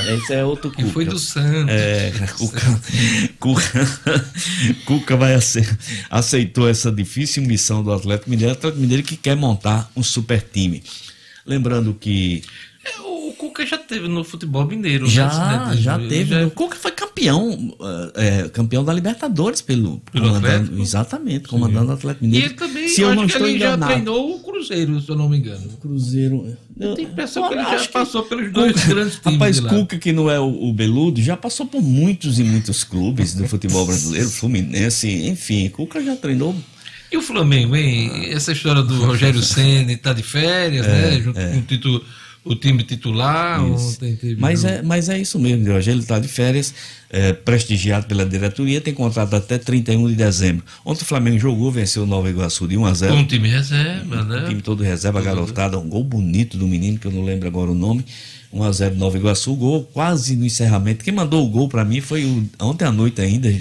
[0.09, 0.83] É, esse é outro Cuca.
[0.85, 1.67] Que foi do Santos.
[1.75, 2.81] É, Cuca,
[3.41, 3.91] Cuca,
[4.87, 5.69] Cuca vai ace-
[6.09, 8.53] aceitou essa difícil missão do Atlético Mineiro.
[8.53, 10.81] Atlético Mineiro que quer montar um super time.
[11.45, 12.43] Lembrando que
[13.01, 15.07] O Cuca já teve no futebol mineiro.
[15.09, 15.77] já, né?
[15.77, 16.25] já teve.
[16.27, 17.75] já- O Cuca foi campeão,
[18.17, 20.79] é, é, campeão da Libertadores pelo, Pelo Atlético?
[20.81, 22.47] Exatamente, comandando o Atlético E Mineiro.
[22.49, 23.93] ele também, Se eu acho não que ele já enganado.
[23.93, 25.69] treinou o Cruzeiro, se eu não me engano.
[25.81, 26.57] Cruzeiro.
[26.79, 29.61] Eu tenho a impressão que ele já que- passou pelos dois grandes times Rapaz.
[29.61, 33.47] Cuca, que não é o, o Beludo, já passou por muitos e muitos clubes do
[33.49, 35.69] futebol brasileiro, Fluminense, enfim.
[35.69, 36.55] Cuca já treinou.
[37.13, 38.27] E o Flamengo, hein?
[38.33, 41.21] Essa história do Rogério Ceni tá de férias, É, né?
[41.21, 41.53] Junto é.
[41.53, 42.05] com o, titu-
[42.45, 43.65] o time titular.
[43.65, 45.91] Ontem teve Mas é, mas é isso mesmo, Jorge.
[45.91, 46.75] Ele está de férias,
[47.09, 50.65] é, prestigiado pela diretoria, tem contrato até 31 de dezembro.
[50.85, 53.49] Ontem o Flamengo jogou, venceu o Nova Iguaçu de 1 a 0 Com o time
[53.49, 54.45] reserva, né?
[54.45, 57.71] O time todo reserva, garotada, um gol bonito do menino, que eu não lembro agora
[57.71, 58.05] o nome.
[58.55, 61.05] 1x0 Nova Iguaçu, gol quase no encerramento.
[61.05, 63.53] Quem mandou o gol para mim foi o- ontem à noite ainda.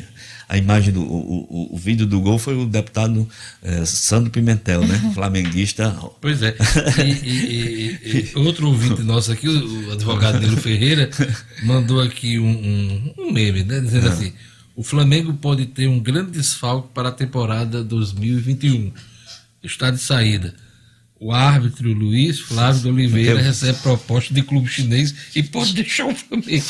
[0.47, 3.27] A imagem do o, o- o vídeo do gol foi o deputado
[3.63, 4.99] eh, Sandro Pimentel, né?
[5.15, 5.95] Flamenguista.
[6.21, 6.55] Pois é.
[6.99, 11.09] E, e- e- e outro ouvinte nosso aqui, o, o advogado Nilo Ferreira,
[11.63, 13.79] mandou aqui um, um- um meme, né?
[13.79, 14.11] Dizendo Ah.
[14.13, 14.31] assim:
[14.75, 18.91] o Flamengo pode ter um grande desfalque para a temporada 2021.
[19.63, 20.53] Está de saída.
[21.19, 26.05] O árbitro Luiz Flávio de Oliveira Eu- recebe proposta de clube chinês e pode deixar
[26.05, 26.65] o Flamengo.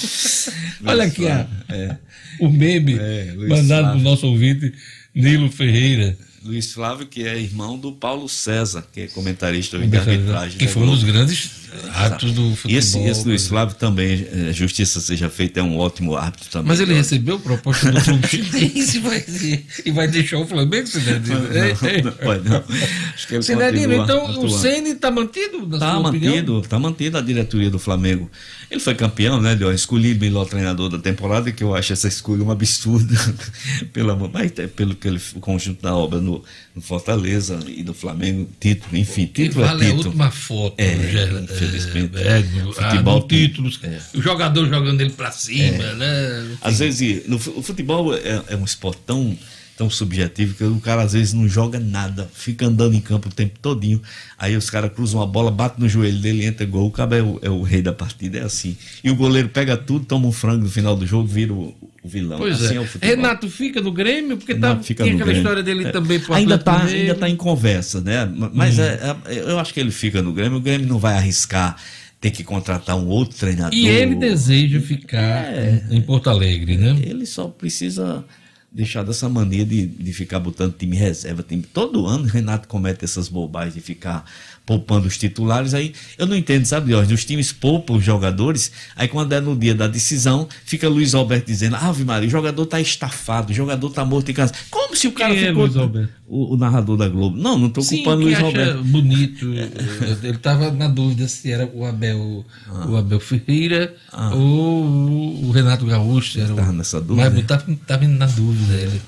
[0.85, 1.97] Olha aqui a- É.
[2.39, 3.97] o meme É, mandado Flávio.
[3.97, 4.71] do nosso ouvinte
[5.15, 6.15] Nilo Ferreira.
[6.43, 10.57] Luiz Flávio, que é irmão do Paulo César, que é comentarista de arbitragem.
[10.57, 11.49] Que da foi um dos grandes
[11.93, 12.77] árbitros do E futebol.
[12.79, 16.67] esse, esse Luiz Flávio também, eh, justiça seja feita, é um ótimo árbitro também.
[16.69, 19.25] Mas ele recebeu proposta do clube chinês e vai,
[19.85, 21.39] e vai deixar o Flamengo, Cidadino?
[21.41, 22.63] Não, não pode não.
[23.13, 24.49] Acho que ele Cidadino, então o atuando.
[24.49, 26.33] Ceni está mantido, na Tá sua opinião?
[26.35, 28.29] mantido, tá mantido a diretoria do Flamengo.
[28.69, 29.71] Ele foi campeão, né, Leon?
[29.71, 33.13] Escolhido melhor treinador da temporada, que eu acho essa escolha um absurdo,
[33.93, 36.43] pelo amor, mas é pelo que ele, o conjunto da obra no,
[36.75, 40.07] no Fortaleza e no Flamengo, título, enfim, título vale é a título.
[40.07, 42.17] última foto, É, Gerla- infelizmente.
[42.17, 43.99] É, do, Futebol ah, do títulos, É.
[44.15, 46.57] o jogador jogando ele pra cima, né?
[46.61, 49.37] Às vezes, no, o futebol é, é um esporte tão,
[49.75, 53.31] tão subjetivo que o cara às vezes não joga nada, fica andando em campo o
[53.31, 54.01] tempo todinho.
[54.37, 57.21] Aí os caras cruzam a bola, bate no joelho dele, entra gol, o cara é
[57.21, 58.77] o, é o rei da partida, é assim.
[59.03, 62.07] E o goleiro pega tudo, toma um frango no final do jogo, vira o, o
[62.07, 62.37] vilão.
[62.37, 62.85] Pois assim é.
[62.85, 63.09] futebol.
[63.15, 65.41] Renato fica no Grêmio, porque tá, fica tem aquela Grêmio.
[65.41, 65.91] história dele É.
[65.91, 68.29] também pro ainda tá, ainda tá em conversa, né?
[68.53, 68.83] Mas Hum.
[68.83, 71.75] é- é- eu acho que ele fica no Grêmio, o Grêmio não vai arriscar
[72.21, 73.73] ter que contratar um outro treinador.
[73.77, 75.19] E ele deseja ficar
[75.51, 75.83] É.
[75.91, 76.95] em Porto Alegre, né?
[77.03, 78.23] Ele só precisa
[78.73, 81.43] deixar dessa mania de, de ficar botando time reserva.
[81.43, 81.61] Time.
[81.61, 84.25] Todo ano o Renato comete essas bobagens de ficar
[84.65, 85.73] poupando os titulares.
[85.73, 87.13] Aí eu não entendo, sabe, Jorge?
[87.13, 91.47] Os times poupam os jogadores, aí quando é no dia da decisão, fica Luiz Alberto
[91.47, 94.53] dizendo: Ave Maria, o jogador tá estafado, o jogador tá morto em casa.
[94.69, 95.81] Como se o cara Quem é ficou.
[95.81, 96.13] Alberto?
[96.25, 97.37] O, o narrador da Globo.
[97.37, 98.83] Não, não tô Sim, culpando Luiz Alberto.
[98.83, 99.53] bonito.
[100.23, 102.45] Ele estava na dúvida se era o Abel,
[102.87, 103.93] o Abel Ferreira
[104.33, 106.39] ou o Renato Gaúcho.
[106.39, 107.29] Era Tava nessa dúvida?
[107.29, 109.01] Mas estava tava na dúvida ele.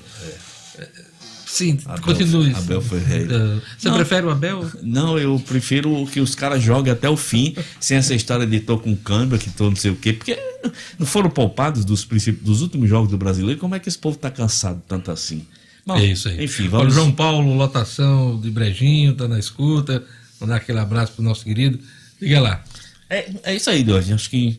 [1.56, 2.54] Sim, Abel- continue.
[2.54, 3.62] Abel Ferreira.
[3.78, 3.96] Você Não.
[3.96, 4.70] prefere o Abel?
[4.82, 8.78] Não, eu prefiro que os caras joguem até o fim, sem essa história de tô
[8.78, 10.38] com câmbio, que tô não sei o quê, porque
[10.98, 12.04] não foram poupados dos,
[12.42, 15.46] dos últimos jogos do brasileiro, como é que esse povo tá cansado tanto assim?
[15.88, 16.44] É isso aí.
[16.44, 16.88] Enfim, vamos.
[16.88, 20.04] o João Paulo, lotação de Brejinho, tá na escuta.
[20.40, 21.78] Mandar aquele abraço pro nosso querido.
[22.20, 22.64] Diga lá.
[23.08, 24.12] É, é isso aí, Jorge.
[24.12, 24.58] Acho que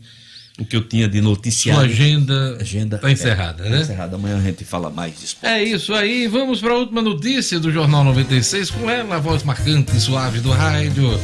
[0.60, 1.82] o que eu tinha de noticiário.
[1.82, 3.78] Sua agenda, agenda tá encerrada, é, né?
[3.78, 4.16] Tá encerrada.
[4.16, 5.38] Amanhã a gente fala mais disso.
[5.44, 9.44] É isso aí, vamos para a última notícia do Jornal 96 com ela, a voz
[9.44, 11.20] marcante e suave do rádio,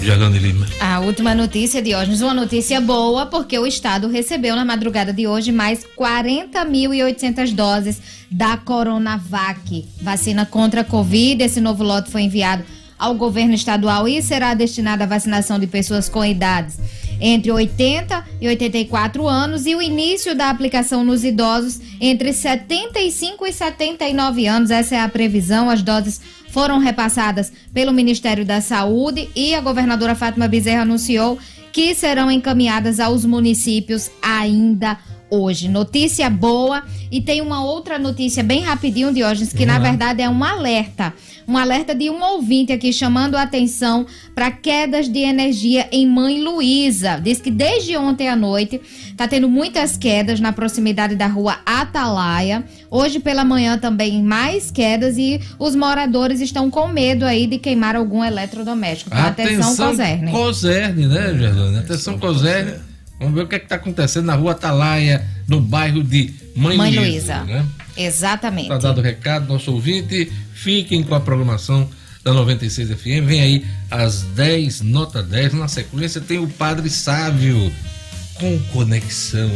[0.00, 0.66] Gerlane Lima.
[0.80, 5.26] A última notícia de hoje, uma notícia boa, porque o estado recebeu na madrugada de
[5.26, 8.00] hoje mais 40.800 doses
[8.30, 11.42] da Coronavac, vacina contra a Covid.
[11.42, 12.64] Esse novo lote foi enviado
[12.96, 16.78] ao governo estadual e será destinado à vacinação de pessoas com idades
[17.20, 23.52] entre 80 e 84 anos e o início da aplicação nos idosos entre 75 e
[23.52, 24.70] 79 anos.
[24.70, 25.70] Essa é a previsão.
[25.70, 26.20] As doses
[26.50, 31.38] foram repassadas pelo Ministério da Saúde e a governadora Fátima Bezerra anunciou
[31.72, 35.13] que serão encaminhadas aos municípios ainda hoje.
[35.68, 40.44] Notícia boa e tem uma outra notícia bem rapidinho, Diógenes, que na verdade é um
[40.44, 41.12] alerta.
[41.46, 46.40] Um alerta de um ouvinte aqui chamando a atenção para quedas de energia em Mãe
[46.40, 47.20] Luísa.
[47.22, 48.80] Diz que desde ontem à noite
[49.10, 52.64] está tendo muitas quedas na proximidade da rua Atalaia.
[52.90, 57.96] Hoje pela manhã também mais quedas e os moradores estão com medo aí de queimar
[57.96, 59.10] algum eletrodoméstico.
[59.12, 60.30] Então, atenção, Coserne.
[60.30, 61.78] Coserne, né, Gerlane?
[61.78, 62.93] Atenção, Coserne.
[63.24, 66.94] Vamos ver o que é está acontecendo na rua Atalaia, no bairro de Mãe, Mãe
[66.94, 67.42] Luísa.
[67.44, 67.66] Né?
[67.96, 68.68] Exatamente.
[68.68, 70.30] Tá dado o recado, nosso ouvinte.
[70.52, 71.88] Fiquem com a programação
[72.22, 73.24] da 96 FM.
[73.24, 75.54] Vem aí às 10, nota 10.
[75.54, 77.72] Na sequência tem o Padre Sávio
[78.34, 79.50] com conexão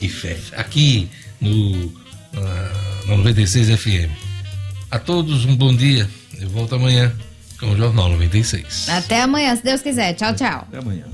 [0.00, 0.36] e fé.
[0.56, 1.08] Aqui
[1.40, 1.92] no,
[2.36, 4.10] ah, na 96 FM.
[4.90, 6.08] A todos um bom dia.
[6.38, 7.12] Eu volto amanhã
[7.58, 8.88] com o Jornal 96.
[8.90, 10.12] Até amanhã, se Deus quiser.
[10.12, 10.66] Tchau, tchau.
[10.68, 11.04] Até amanhã.